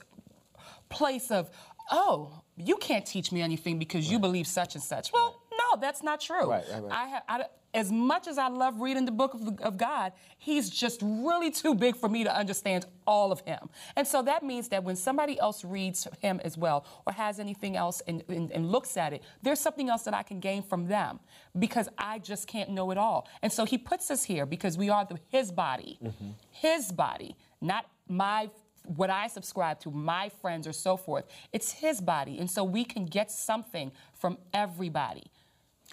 place 0.88 1.30
of, 1.30 1.50
oh, 1.90 2.42
you 2.56 2.76
can't 2.76 3.04
teach 3.04 3.30
me 3.30 3.42
anything 3.42 3.78
because 3.78 4.10
you 4.10 4.18
believe 4.18 4.46
such 4.46 4.74
and 4.74 4.82
such. 4.82 5.12
Well, 5.12 5.37
no, 5.70 5.80
that's 5.80 6.02
not 6.02 6.20
true. 6.20 6.50
Right, 6.50 6.64
right, 6.72 6.82
right. 6.82 6.92
I 6.92 7.06
have, 7.06 7.22
I, 7.28 7.44
as 7.74 7.92
much 7.92 8.26
as 8.26 8.38
I 8.38 8.48
love 8.48 8.80
reading 8.80 9.04
the 9.04 9.12
book 9.12 9.34
of, 9.34 9.60
of 9.60 9.76
God, 9.76 10.12
he's 10.38 10.70
just 10.70 11.00
really 11.02 11.50
too 11.50 11.74
big 11.74 11.96
for 11.96 12.08
me 12.08 12.24
to 12.24 12.34
understand 12.34 12.86
all 13.06 13.30
of 13.30 13.40
him. 13.40 13.68
And 13.94 14.06
so 14.06 14.22
that 14.22 14.42
means 14.42 14.68
that 14.68 14.84
when 14.84 14.96
somebody 14.96 15.38
else 15.38 15.64
reads 15.64 16.08
him 16.20 16.40
as 16.44 16.56
well 16.56 16.86
or 17.06 17.12
has 17.12 17.38
anything 17.38 17.76
else 17.76 18.00
and, 18.06 18.24
and, 18.28 18.50
and 18.52 18.72
looks 18.72 18.96
at 18.96 19.12
it, 19.12 19.22
there's 19.42 19.60
something 19.60 19.90
else 19.90 20.02
that 20.04 20.14
I 20.14 20.22
can 20.22 20.40
gain 20.40 20.62
from 20.62 20.88
them 20.88 21.20
because 21.58 21.88
I 21.98 22.20
just 22.20 22.46
can't 22.46 22.70
know 22.70 22.90
it 22.90 22.98
all. 22.98 23.28
And 23.42 23.52
so 23.52 23.64
he 23.64 23.76
puts 23.76 24.10
us 24.10 24.24
here 24.24 24.46
because 24.46 24.78
we 24.78 24.88
are 24.88 25.04
the, 25.04 25.18
his 25.28 25.52
body, 25.52 25.98
mm-hmm. 26.02 26.30
his 26.50 26.90
body, 26.90 27.36
not 27.60 27.86
my 28.08 28.50
what 28.96 29.10
I 29.10 29.26
subscribe 29.26 29.80
to, 29.80 29.90
my 29.90 30.30
friends 30.40 30.66
or 30.66 30.72
so 30.72 30.96
forth. 30.96 31.26
It's 31.52 31.72
his 31.72 32.00
body. 32.00 32.38
And 32.38 32.50
so 32.50 32.64
we 32.64 32.84
can 32.84 33.04
get 33.04 33.30
something 33.30 33.92
from 34.14 34.38
everybody. 34.54 35.30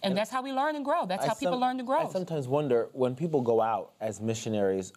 And 0.05 0.17
that's 0.17 0.31
how 0.31 0.41
we 0.41 0.51
learn 0.51 0.75
and 0.75 0.85
grow. 0.85 1.05
That's 1.05 1.23
I 1.23 1.29
how 1.29 1.33
people 1.33 1.53
some- 1.53 1.61
learn 1.61 1.77
to 1.77 1.83
grow. 1.83 2.07
I 2.07 2.11
sometimes 2.11 2.47
wonder 2.47 2.89
when 2.93 3.15
people 3.15 3.41
go 3.41 3.61
out 3.61 3.93
as 3.99 4.21
missionaries, 4.21 4.93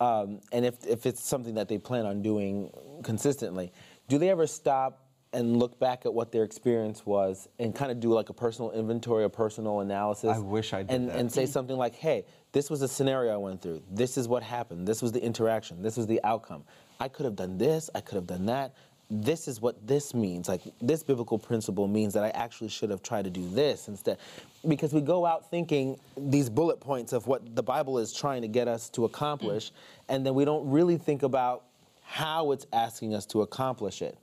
um, 0.00 0.40
and 0.52 0.64
if, 0.64 0.86
if 0.86 1.06
it's 1.06 1.24
something 1.24 1.54
that 1.54 1.68
they 1.68 1.78
plan 1.78 2.06
on 2.06 2.22
doing 2.22 2.70
consistently, 3.02 3.72
do 4.08 4.18
they 4.18 4.30
ever 4.30 4.46
stop 4.46 5.06
and 5.32 5.58
look 5.58 5.78
back 5.78 6.06
at 6.06 6.12
what 6.12 6.32
their 6.32 6.42
experience 6.42 7.06
was 7.06 7.48
and 7.58 7.74
kind 7.74 7.92
of 7.92 8.00
do 8.00 8.12
like 8.12 8.30
a 8.30 8.32
personal 8.32 8.72
inventory, 8.72 9.24
a 9.24 9.28
personal 9.28 9.80
analysis? 9.80 10.30
I 10.30 10.38
wish 10.38 10.72
I 10.72 10.82
did 10.82 10.90
and, 10.90 11.08
that. 11.08 11.18
And 11.18 11.30
say 11.30 11.46
something 11.46 11.76
like, 11.76 11.94
hey, 11.94 12.24
this 12.52 12.68
was 12.68 12.82
a 12.82 12.88
scenario 12.88 13.32
I 13.32 13.36
went 13.36 13.62
through. 13.62 13.82
This 13.90 14.18
is 14.18 14.26
what 14.26 14.42
happened. 14.42 14.88
This 14.88 15.02
was 15.02 15.12
the 15.12 15.22
interaction. 15.22 15.82
This 15.82 15.96
was 15.96 16.06
the 16.06 16.20
outcome. 16.24 16.64
I 16.98 17.08
could 17.08 17.24
have 17.24 17.36
done 17.36 17.58
this. 17.58 17.88
I 17.94 18.00
could 18.00 18.16
have 18.16 18.26
done 18.26 18.46
that. 18.46 18.74
This 19.10 19.48
is 19.48 19.60
what 19.60 19.86
this 19.86 20.14
means. 20.14 20.48
Like 20.48 20.62
this 20.80 21.02
biblical 21.02 21.38
principle 21.38 21.88
means 21.88 22.14
that 22.14 22.22
I 22.22 22.30
actually 22.30 22.68
should 22.68 22.90
have 22.90 23.02
tried 23.02 23.24
to 23.24 23.30
do 23.30 23.48
this 23.48 23.88
instead. 23.88 24.18
Because 24.66 24.92
we 24.92 25.00
go 25.00 25.26
out 25.26 25.50
thinking 25.50 25.98
these 26.16 26.48
bullet 26.48 26.80
points 26.80 27.12
of 27.12 27.26
what 27.26 27.56
the 27.56 27.62
Bible 27.62 27.98
is 27.98 28.12
trying 28.12 28.42
to 28.42 28.48
get 28.48 28.68
us 28.68 28.88
to 28.90 29.04
accomplish, 29.06 29.72
and 30.08 30.24
then 30.24 30.34
we 30.34 30.44
don't 30.44 30.68
really 30.70 30.96
think 30.96 31.22
about 31.24 31.64
how 32.02 32.52
it's 32.52 32.66
asking 32.72 33.14
us 33.14 33.26
to 33.26 33.42
accomplish 33.42 34.02
it. 34.02 34.16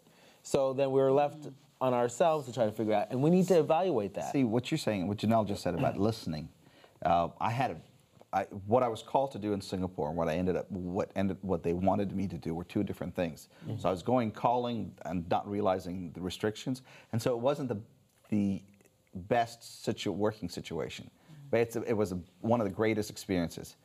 So 0.44 0.72
then 0.74 0.92
we're 0.92 1.12
left 1.12 1.50
on 1.80 1.94
ourselves 1.94 2.46
to 2.48 2.54
try 2.54 2.66
to 2.66 2.72
figure 2.72 2.94
out, 2.94 3.08
and 3.12 3.22
we 3.22 3.30
need 3.30 3.48
to 3.50 3.60
evaluate 3.60 4.14
that. 4.14 4.32
See 4.32 4.44
what 4.44 4.72
you're 4.72 4.78
saying, 4.78 5.08
what 5.08 5.18
Janelle 5.18 5.48
just 5.48 5.64
said 5.64 5.74
about 5.76 5.98
listening. 6.00 6.50
Uh, 7.06 7.30
I 7.40 7.52
had 7.52 7.72
a, 7.72 7.78
I, 8.38 8.44
what 8.68 8.84
I 8.84 8.88
was 8.88 9.02
called 9.02 9.32
to 9.32 9.40
do 9.40 9.54
in 9.54 9.62
Singapore 9.62 10.10
and 10.10 10.18
what 10.18 10.30
I 10.30 10.36
ended 10.36 10.56
up, 10.56 10.70
what 10.70 11.10
ended, 11.16 11.38
what 11.42 11.64
they 11.64 11.74
wanted 11.74 12.16
me 12.16 12.28
to 12.28 12.38
do 12.38 12.54
were 12.54 12.64
two 12.64 12.84
different 12.84 13.16
things. 13.16 13.50
Mm-hmm. 13.68 13.80
So 13.80 13.90
I 13.90 13.92
was 13.92 14.04
going 14.04 14.32
calling 14.32 14.94
and 15.06 15.28
not 15.30 15.50
realizing 15.50 16.12
the 16.14 16.22
restrictions, 16.22 16.84
and 17.12 17.22
so 17.22 17.32
it 17.34 17.40
wasn't 17.40 17.70
the 17.70 17.80
the 18.30 18.62
best 19.16 19.84
situ- 19.84 20.12
working 20.12 20.50
situation, 20.50 21.06
mm-hmm. 21.06 21.42
but 21.50 21.60
it's 21.62 21.76
a, 21.78 21.82
it 21.84 21.94
was 21.94 22.12
a, 22.12 22.20
one 22.42 22.62
of 22.62 22.68
the 22.68 22.74
greatest 22.74 23.10
experiences. 23.10 23.76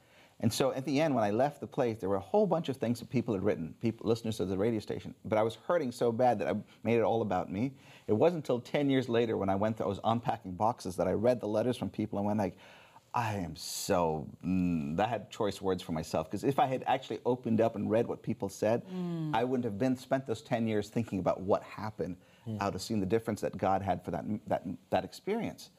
And 0.41 0.53
so 0.53 0.73
at 0.73 0.85
the 0.85 1.01
end, 1.01 1.15
when 1.15 1.23
I 1.23 1.31
left 1.31 1.61
the 1.61 1.69
place, 1.69 2.01
there 2.01 2.09
were 2.09 2.17
a 2.17 2.21
whole 2.21 2.47
bunch 2.47 2.69
of 2.69 2.77
things 2.77 2.99
that 2.99 3.09
people 3.09 3.33
had 3.33 3.45
written, 3.45 3.75
people, 3.81 4.09
listeners 4.09 4.41
of 4.41 4.49
the 4.49 4.59
radio 4.59 4.81
station. 4.81 5.15
But 5.25 5.39
I 5.39 5.43
was 5.43 5.57
hurting 5.69 5.93
so 5.93 6.11
bad 6.11 6.41
that 6.41 6.49
I 6.49 6.55
made 6.83 6.97
it 6.97 7.03
all 7.03 7.23
about 7.23 7.51
me. 7.51 7.73
It 8.09 8.13
wasn't 8.13 8.43
until 8.43 8.59
10 8.59 8.91
years 8.91 9.09
later 9.09 9.37
when 9.37 9.49
I 9.49 9.55
went 9.55 9.77
through, 9.77 9.87
I 9.87 9.89
was 9.89 10.01
unpacking 10.03 10.53
boxes 10.55 10.97
that 10.97 11.07
I 11.07 11.13
read 11.13 11.41
the 11.41 11.47
letters 11.47 11.77
from 11.77 11.91
people 11.91 12.19
and 12.19 12.27
went 12.27 12.41
like, 12.41 12.57
I 13.15 13.35
am 13.35 13.57
so, 13.57 14.27
mm, 14.45 14.99
I 14.99 15.07
had 15.07 15.31
choice 15.31 15.61
words 15.61 15.83
for 15.83 15.93
myself. 15.93 16.31
Because 16.31 16.45
if 16.45 16.59
I 16.59 16.67
had 16.67 16.83
actually 16.87 17.21
opened 17.27 17.61
up 17.61 17.77
and 17.77 17.91
read 17.91 18.07
what 18.07 18.23
people 18.23 18.49
said, 18.49 18.83
mm. 18.89 19.35
I 19.35 19.45
wouldn't 19.45 19.65
have 19.65 19.79
been, 19.79 19.97
spent 19.97 20.27
those 20.27 20.41
10 20.41 20.67
years 20.67 20.89
thinking 20.89 21.19
about 21.19 21.41
what 21.41 21.63
happened. 21.63 22.17
I 22.59 22.65
would 22.65 22.75
have 22.75 22.83
seen 22.83 23.01
the 23.01 23.07
difference 23.07 23.41
that 23.43 23.57
God 23.57 23.83
had 23.83 24.05
for 24.05 24.11
that, 24.11 24.25
that, 24.49 24.65
that 24.91 25.05
experience. 25.05 25.71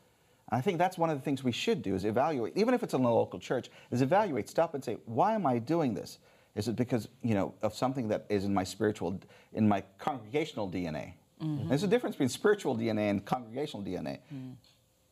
And 0.49 0.57
I 0.57 0.61
think 0.61 0.77
that's 0.77 0.97
one 0.97 1.09
of 1.09 1.17
the 1.17 1.23
things 1.23 1.43
we 1.43 1.51
should 1.51 1.81
do 1.81 1.95
is 1.95 2.05
evaluate, 2.05 2.53
even 2.55 2.73
if 2.73 2.83
it's 2.83 2.93
in 2.93 3.03
a 3.03 3.13
local 3.13 3.39
church, 3.39 3.69
is 3.91 4.01
evaluate, 4.01 4.47
stop 4.47 4.73
and 4.73 4.83
say, 4.83 4.97
why 5.05 5.33
am 5.33 5.45
I 5.45 5.59
doing 5.59 5.93
this? 5.93 6.19
Is 6.55 6.67
it 6.67 6.75
because, 6.75 7.09
you 7.23 7.33
know, 7.33 7.53
of 7.63 7.75
something 7.75 8.07
that 8.09 8.25
is 8.29 8.45
in 8.45 8.53
my 8.53 8.63
spiritual, 8.63 9.19
in 9.53 9.67
my 9.67 9.83
congregational 9.97 10.69
DNA? 10.69 11.13
Mm-hmm. 11.41 11.69
There's 11.69 11.83
a 11.83 11.87
difference 11.87 12.15
between 12.15 12.29
spiritual 12.29 12.77
DNA 12.77 13.09
and 13.09 13.25
congregational 13.25 13.83
DNA. 13.83 14.19
Mm. 14.33 14.53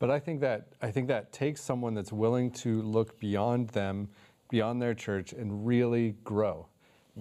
But 0.01 0.09
I 0.09 0.19
think 0.19 0.41
that 0.41 0.65
I 0.81 0.89
think 0.89 1.07
that 1.09 1.31
takes 1.31 1.61
someone 1.61 1.93
that's 1.93 2.11
willing 2.11 2.49
to 2.63 2.81
look 2.81 3.19
beyond 3.19 3.69
them, 3.69 4.09
beyond 4.49 4.81
their 4.81 4.95
church, 4.95 5.31
and 5.31 5.63
really 5.63 6.15
grow. 6.23 6.65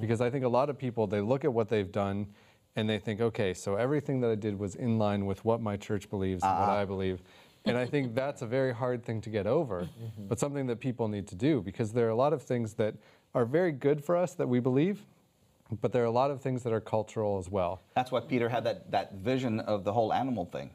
Because 0.00 0.22
I 0.22 0.30
think 0.30 0.46
a 0.46 0.48
lot 0.48 0.70
of 0.70 0.78
people 0.78 1.06
they 1.06 1.20
look 1.20 1.44
at 1.44 1.52
what 1.52 1.68
they've 1.68 1.92
done, 1.92 2.26
and 2.76 2.88
they 2.88 2.98
think, 2.98 3.20
okay, 3.20 3.52
so 3.52 3.76
everything 3.76 4.22
that 4.22 4.30
I 4.30 4.34
did 4.34 4.58
was 4.58 4.76
in 4.76 4.96
line 4.98 5.26
with 5.26 5.44
what 5.44 5.60
my 5.60 5.76
church 5.76 6.08
believes 6.08 6.42
and 6.42 6.58
what 6.58 6.70
ah. 6.70 6.78
I 6.78 6.86
believe. 6.86 7.20
And 7.66 7.76
I 7.76 7.84
think 7.84 8.14
that's 8.14 8.40
a 8.40 8.46
very 8.46 8.72
hard 8.72 9.04
thing 9.04 9.20
to 9.20 9.28
get 9.28 9.46
over, 9.46 9.82
mm-hmm. 9.82 10.26
but 10.26 10.38
something 10.38 10.66
that 10.68 10.80
people 10.80 11.06
need 11.08 11.26
to 11.28 11.34
do 11.34 11.60
because 11.60 11.92
there 11.92 12.06
are 12.06 12.10
a 12.10 12.16
lot 12.16 12.32
of 12.32 12.42
things 12.42 12.72
that 12.74 12.94
are 13.34 13.44
very 13.44 13.72
good 13.72 14.02
for 14.02 14.16
us 14.16 14.32
that 14.36 14.48
we 14.48 14.58
believe, 14.58 15.04
but 15.82 15.92
there 15.92 16.02
are 16.02 16.06
a 16.06 16.10
lot 16.10 16.30
of 16.30 16.40
things 16.40 16.62
that 16.62 16.72
are 16.72 16.80
cultural 16.80 17.38
as 17.38 17.50
well. 17.50 17.82
That's 17.94 18.10
why 18.10 18.20
Peter 18.20 18.48
had 18.48 18.64
that, 18.64 18.90
that 18.90 19.16
vision 19.16 19.60
of 19.60 19.84
the 19.84 19.92
whole 19.92 20.14
animal 20.14 20.46
thing. 20.46 20.70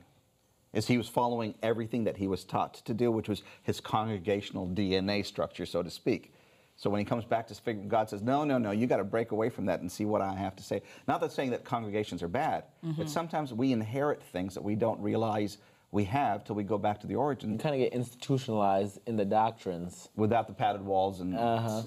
Is 0.75 0.85
he 0.85 0.97
was 0.97 1.09
following 1.09 1.55
everything 1.63 2.03
that 2.03 2.17
he 2.17 2.27
was 2.27 2.43
taught 2.43 2.75
to 2.85 2.93
do, 2.93 3.11
which 3.11 3.27
was 3.27 3.41
his 3.63 3.79
congregational 3.79 4.67
DNA 4.67 5.25
structure, 5.25 5.65
so 5.65 5.81
to 5.81 5.89
speak. 5.89 6.33
So 6.77 6.89
when 6.89 6.99
he 6.99 7.05
comes 7.05 7.23
back 7.23 7.47
to 7.47 7.55
figure, 7.55 7.83
God 7.87 8.09
says, 8.09 8.21
no, 8.21 8.43
no, 8.43 8.57
no, 8.57 8.71
you 8.71 8.85
got 8.85 8.97
to 8.97 9.05
break 9.05 9.31
away 9.31 9.49
from 9.49 9.65
that 9.67 9.79
and 9.79 9.89
see 9.89 10.03
what 10.03 10.21
I 10.21 10.35
have 10.35 10.55
to 10.57 10.63
say. 10.63 10.81
Not 11.07 11.21
that 11.21 11.31
saying 11.31 11.51
that 11.51 11.63
congregations 11.63 12.21
are 12.21 12.27
bad, 12.27 12.65
but 12.83 12.91
mm-hmm. 12.91 13.05
sometimes 13.07 13.53
we 13.53 13.71
inherit 13.71 14.21
things 14.21 14.53
that 14.53 14.63
we 14.63 14.75
don't 14.75 14.99
realize 14.99 15.57
we 15.95 16.03
have 16.03 16.43
till 16.43 16.57
we 16.57 16.63
go 16.63 16.77
back 16.77 16.99
to 16.99 17.07
the 17.07 17.15
origin 17.15 17.53
You 17.53 17.57
kind 17.57 17.73
of 17.73 17.79
get 17.79 17.93
institutionalized 17.93 18.99
in 19.07 19.15
the 19.15 19.23
doctrines. 19.23 20.09
without 20.17 20.45
the 20.45 20.53
padded 20.53 20.81
walls 20.81 21.21
and 21.21 21.31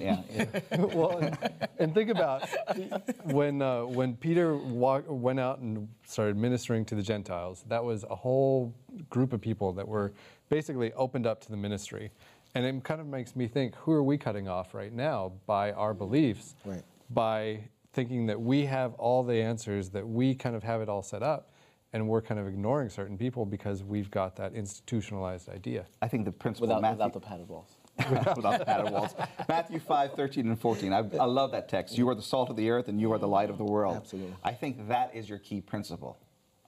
yeah. 0.01 0.23
well, 0.79 1.18
and, 1.18 1.38
and 1.79 1.94
think 1.94 2.09
about 2.09 2.49
when 3.25 3.61
uh, 3.61 3.85
when 3.85 4.16
Peter 4.16 4.57
walk, 4.57 5.05
went 5.07 5.38
out 5.38 5.59
and 5.59 5.88
started 6.07 6.38
ministering 6.38 6.87
to 6.87 6.94
the 6.94 7.03
Gentiles. 7.03 7.64
That 7.68 7.85
was 7.85 8.05
a 8.05 8.16
whole 8.16 8.75
group 9.11 9.35
of 9.35 9.42
people 9.42 9.75
that 9.75 9.87
were 9.87 10.14
basically 10.49 10.90
opened 10.94 11.27
up 11.27 11.42
to 11.42 11.51
the 11.51 11.57
ministry, 11.59 12.11
and 12.55 12.64
it 12.64 12.83
kind 12.85 13.03
of 13.03 13.07
makes 13.07 13.37
me 13.37 13.47
think: 13.47 13.75
Who 13.77 13.92
are 13.92 14.03
we 14.03 14.16
cutting 14.16 14.49
off 14.49 14.73
right 14.73 14.92
now 14.92 15.33
by 15.47 15.73
our 15.73 15.92
beliefs? 15.92 16.55
Right. 16.64 16.83
By 17.11 17.61
thinking 17.92 18.27
that 18.27 18.40
we 18.40 18.64
have 18.64 18.94
all 18.94 19.23
the 19.23 19.42
answers, 19.42 19.90
that 19.90 20.09
we 20.09 20.35
kind 20.35 20.57
of 20.57 20.62
have 20.62 20.81
it 20.81 20.88
all 20.88 21.03
set 21.03 21.23
up, 21.23 21.51
and 21.92 22.07
we're 22.07 22.20
kind 22.20 22.38
of 22.40 22.46
ignoring 22.46 22.88
certain 22.90 23.16
people 23.16 23.46
because 23.46 23.83
we've 23.83 24.11
got 24.11 24.37
that 24.37 24.55
institutionalized 24.55 25.48
idea. 25.48 25.87
I 26.03 26.09
think 26.09 26.24
the 26.24 26.33
principle 26.33 26.68
Without, 26.68 26.83
Matthew, 26.83 26.96
without 26.96 27.12
the 27.14 27.20
padded 27.20 27.48
walls. 27.48 27.77
without 28.37 28.59
the 28.59 28.64
padded 28.64 28.92
walls. 28.92 29.14
Matthew 29.48 29.81
5, 29.81 30.12
13 30.12 30.48
and 30.48 30.61
14. 30.61 30.92
I, 30.92 30.98
I 30.98 31.24
love 31.24 31.51
that 31.53 31.68
text. 31.68 31.98
You 31.98 32.09
are 32.09 32.14
the 32.14 32.22
salt 32.22 32.51
of 32.51 32.57
the 32.57 32.70
earth 32.70 32.88
and 32.88 33.01
you 33.01 33.12
are 33.12 33.18
the 33.18 33.29
light 33.29 33.51
of 33.51 33.59
the 33.59 33.64
world. 33.64 33.96
Absolutely. 33.96 34.35
I 34.44 34.53
think 34.53 34.88
that 34.88 35.14
is 35.14 35.29
your 35.29 35.38
key 35.38 35.61
principle. 35.61 36.18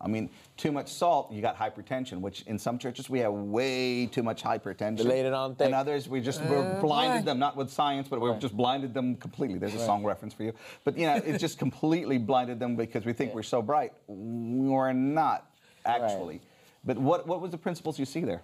I 0.02 0.08
mean, 0.08 0.30
too 0.56 0.72
much 0.72 0.88
salt, 0.90 1.30
you 1.30 1.42
got 1.42 1.56
hypertension, 1.58 2.20
which 2.20 2.42
in 2.42 2.58
some 2.58 2.78
churches 2.78 3.10
we 3.10 3.18
have 3.18 3.32
way 3.32 4.06
too 4.06 4.22
much 4.22 4.42
hypertension. 4.42 4.96
They 4.98 5.02
laid 5.04 5.26
it 5.26 5.34
on 5.34 5.54
thick. 5.56 5.66
And 5.66 5.74
others, 5.74 6.08
we 6.08 6.22
just 6.22 6.42
we're 6.44 6.80
blinded 6.80 7.24
boy. 7.24 7.30
them, 7.32 7.38
not 7.38 7.54
with 7.56 7.70
science, 7.70 8.08
but 8.08 8.20
we've 8.20 8.30
Right. 8.32 8.40
just 8.40 8.56
blinded 8.56 8.94
them 8.94 9.16
completely. 9.16 9.58
There's 9.58 9.74
a 9.74 9.84
song 9.84 10.02
reference 10.04 10.32
for 10.32 10.44
you. 10.44 10.54
But, 10.84 10.96
you 10.96 11.06
know, 11.06 11.16
it 11.16 11.38
just 11.38 11.58
completely 11.58 12.16
blinded 12.16 12.58
them 12.58 12.76
because 12.76 13.04
we 13.04 13.12
think 13.12 13.34
we're 13.34 13.42
so 13.42 13.60
bright. 13.60 13.92
We're 14.08 14.92
not, 14.94 15.50
actually. 15.84 16.40
But 16.84 16.96
what, 16.96 17.26
what 17.26 17.42
was 17.42 17.50
the 17.50 17.58
principles 17.58 17.98
you 17.98 18.06
see 18.06 18.20
there? 18.20 18.42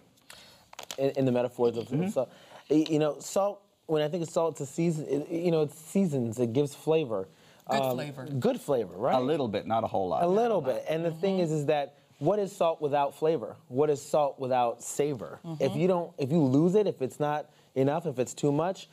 in, 0.98 1.10
in 1.10 1.24
the 1.24 1.32
metaphors 1.32 1.76
of 1.76 1.88
Mm-hmm. 1.88 2.08
salt. 2.08 2.30
You 2.68 2.98
know, 2.98 3.18
salt. 3.20 3.62
When 3.86 4.02
I 4.02 4.08
think 4.08 4.24
of 4.24 4.28
salt, 4.28 4.54
it's 4.54 4.60
a 4.62 4.66
season. 4.66 5.06
It, 5.06 5.30
you 5.30 5.50
know, 5.52 5.62
it 5.62 5.72
seasons. 5.72 6.38
It 6.40 6.52
gives 6.52 6.74
flavor. 6.74 7.28
Um, 7.68 7.80
Good 7.80 7.94
flavor. 7.94 8.26
Good 8.26 8.60
flavor, 8.60 8.94
right? 8.94 9.14
A 9.14 9.20
little 9.20 9.48
bit, 9.48 9.66
not 9.66 9.84
a 9.84 9.86
whole 9.86 10.08
lot. 10.08 10.22
A 10.22 10.28
little 10.28 10.60
bit. 10.60 10.84
And 10.88 11.04
the 11.04 11.10
thing 11.10 11.40
is, 11.40 11.50
mm-hmm. 11.50 11.58
is 11.58 11.66
that 11.66 11.98
what 12.18 12.38
is 12.38 12.54
salt 12.54 12.80
without 12.80 13.14
flavor? 13.14 13.56
What 13.68 13.90
is 13.90 14.00
salt 14.00 14.38
without 14.38 14.82
savor? 14.82 15.40
Mm-hmm. 15.44 15.62
If 15.62 15.76
you 15.76 15.88
don't, 15.88 16.12
if 16.18 16.30
you 16.30 16.38
lose 16.42 16.74
it, 16.74 16.86
if 16.86 17.02
it's 17.02 17.20
not 17.20 17.50
enough, 17.74 18.06
if 18.06 18.18
it's 18.18 18.34
too 18.34 18.52
much, 18.52 18.88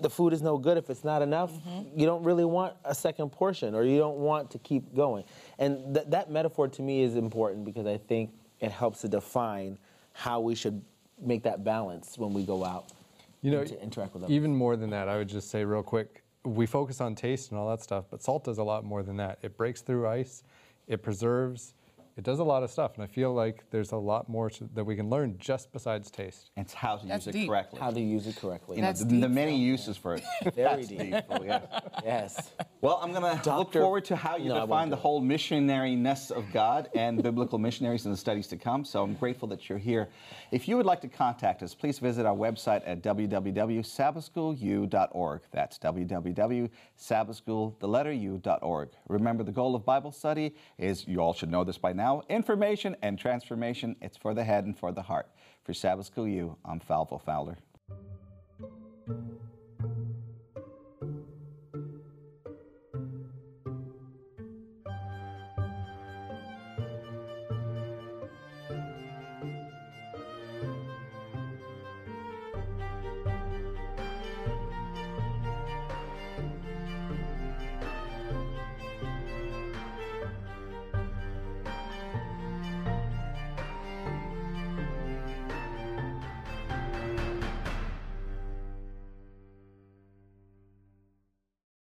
the 0.00 0.10
food 0.10 0.32
is 0.32 0.42
no 0.42 0.56
good. 0.56 0.76
If 0.76 0.90
it's 0.90 1.04
not 1.04 1.22
enough, 1.22 1.52
mm-hmm. 1.52 1.98
you 1.98 2.06
don't 2.06 2.24
really 2.24 2.44
want 2.44 2.74
a 2.84 2.94
second 2.94 3.30
portion, 3.30 3.74
or 3.74 3.84
you 3.84 3.98
don't 3.98 4.16
want 4.16 4.50
to 4.52 4.58
keep 4.58 4.94
going. 4.94 5.24
And 5.58 5.94
th- 5.94 6.06
that 6.08 6.30
metaphor 6.30 6.68
to 6.68 6.82
me 6.82 7.02
is 7.02 7.16
important 7.16 7.64
because 7.64 7.86
I 7.86 7.98
think 7.98 8.30
it 8.60 8.72
helps 8.72 9.02
to 9.02 9.08
define 9.08 9.78
how 10.12 10.40
we 10.40 10.54
should 10.54 10.82
make 11.20 11.42
that 11.42 11.62
balance 11.64 12.16
when 12.18 12.32
we 12.32 12.44
go 12.44 12.64
out. 12.64 12.92
You 13.42 13.50
know, 13.50 13.64
to 13.64 13.82
interact 13.82 14.12
with 14.12 14.24
others. 14.24 14.34
even 14.34 14.54
more 14.54 14.76
than 14.76 14.90
that, 14.90 15.08
I 15.08 15.16
would 15.16 15.28
just 15.28 15.50
say 15.50 15.64
real 15.64 15.82
quick, 15.82 16.22
we 16.44 16.66
focus 16.66 17.00
on 17.00 17.14
taste 17.14 17.50
and 17.50 17.58
all 17.58 17.68
that 17.70 17.82
stuff, 17.82 18.06
but 18.10 18.22
salt 18.22 18.44
does 18.44 18.58
a 18.58 18.64
lot 18.64 18.84
more 18.84 19.02
than 19.02 19.16
that. 19.16 19.38
It 19.42 19.56
breaks 19.56 19.82
through 19.82 20.08
ice, 20.08 20.42
it 20.86 21.02
preserves, 21.02 21.74
it 22.16 22.24
does 22.24 22.38
a 22.38 22.44
lot 22.44 22.62
of 22.62 22.70
stuff, 22.70 22.94
and 22.96 23.04
I 23.04 23.06
feel 23.06 23.32
like 23.32 23.64
there's 23.70 23.92
a 23.92 23.96
lot 23.96 24.28
more 24.28 24.50
to, 24.50 24.68
that 24.74 24.84
we 24.84 24.96
can 24.96 25.08
learn 25.08 25.36
just 25.38 25.72
besides 25.72 26.10
taste. 26.10 26.50
It's 26.56 26.74
how 26.74 26.96
to 26.96 27.06
That's 27.06 27.26
use 27.26 27.34
it 27.36 27.46
correctly. 27.46 27.80
How 27.80 27.90
to 27.90 28.00
use 28.00 28.26
it 28.26 28.36
correctly. 28.36 28.76
you 28.76 28.82
know, 28.82 28.88
That's 28.88 29.00
the, 29.00 29.06
the 29.06 29.20
deep, 29.28 29.30
many 29.30 29.52
Phil. 29.52 29.60
uses 29.60 29.96
for 29.96 30.14
it. 30.16 30.22
Very 30.54 30.84
That's 30.84 30.88
deep. 30.88 30.98
Phil, 31.10 31.22
oh, 31.30 31.42
yeah. 31.44 31.60
yes. 32.04 32.52
Well, 32.80 32.98
I'm 33.02 33.12
going 33.12 33.38
to 33.40 33.56
look 33.56 33.72
forward 33.72 34.04
to 34.06 34.16
how 34.16 34.36
you 34.36 34.48
No, 34.50 34.60
define 34.62 34.90
the 34.90 34.96
it. 34.96 35.00
whole 35.00 35.22
missionariness 35.22 36.30
of 36.30 36.44
God 36.52 36.88
and 36.94 37.22
biblical 37.22 37.58
missionaries 37.58 38.04
in 38.06 38.10
the 38.10 38.16
studies 38.16 38.46
to 38.48 38.56
come. 38.56 38.84
So 38.84 39.02
I'm 39.02 39.14
grateful 39.14 39.48
that 39.48 39.68
you're 39.68 39.78
here. 39.78 40.08
If 40.50 40.66
you 40.68 40.76
would 40.76 40.86
like 40.86 41.00
to 41.02 41.08
contact 41.08 41.62
us, 41.62 41.74
please 41.74 41.98
visit 41.98 42.26
our 42.26 42.34
website 42.36 42.82
at 42.86 43.02
www.sabbathschoolu.org. 43.02 45.40
That's 45.52 45.78
www.sabbathschool, 45.78 47.78
the 47.78 47.88
letter 47.88 48.12
U.org. 48.12 48.88
Remember, 49.08 49.44
the 49.44 49.52
goal 49.52 49.74
of 49.74 49.84
Bible 49.84 50.12
study 50.12 50.54
is, 50.78 51.06
you 51.06 51.20
all 51.20 51.34
should 51.34 51.50
know 51.50 51.64
this 51.64 51.78
by 51.78 51.92
now, 52.10 52.22
information 52.28 52.96
and 53.02 53.16
transformation. 53.16 53.94
It's 54.00 54.16
for 54.16 54.34
the 54.34 54.42
head 54.42 54.64
and 54.64 54.76
for 54.76 54.90
the 54.90 55.02
heart. 55.02 55.28
For 55.62 55.72
Sabbath 55.72 56.06
School 56.06 56.26
U, 56.26 56.56
I'm 56.64 56.80
Falvo 56.80 57.22
Fowler. 57.22 57.58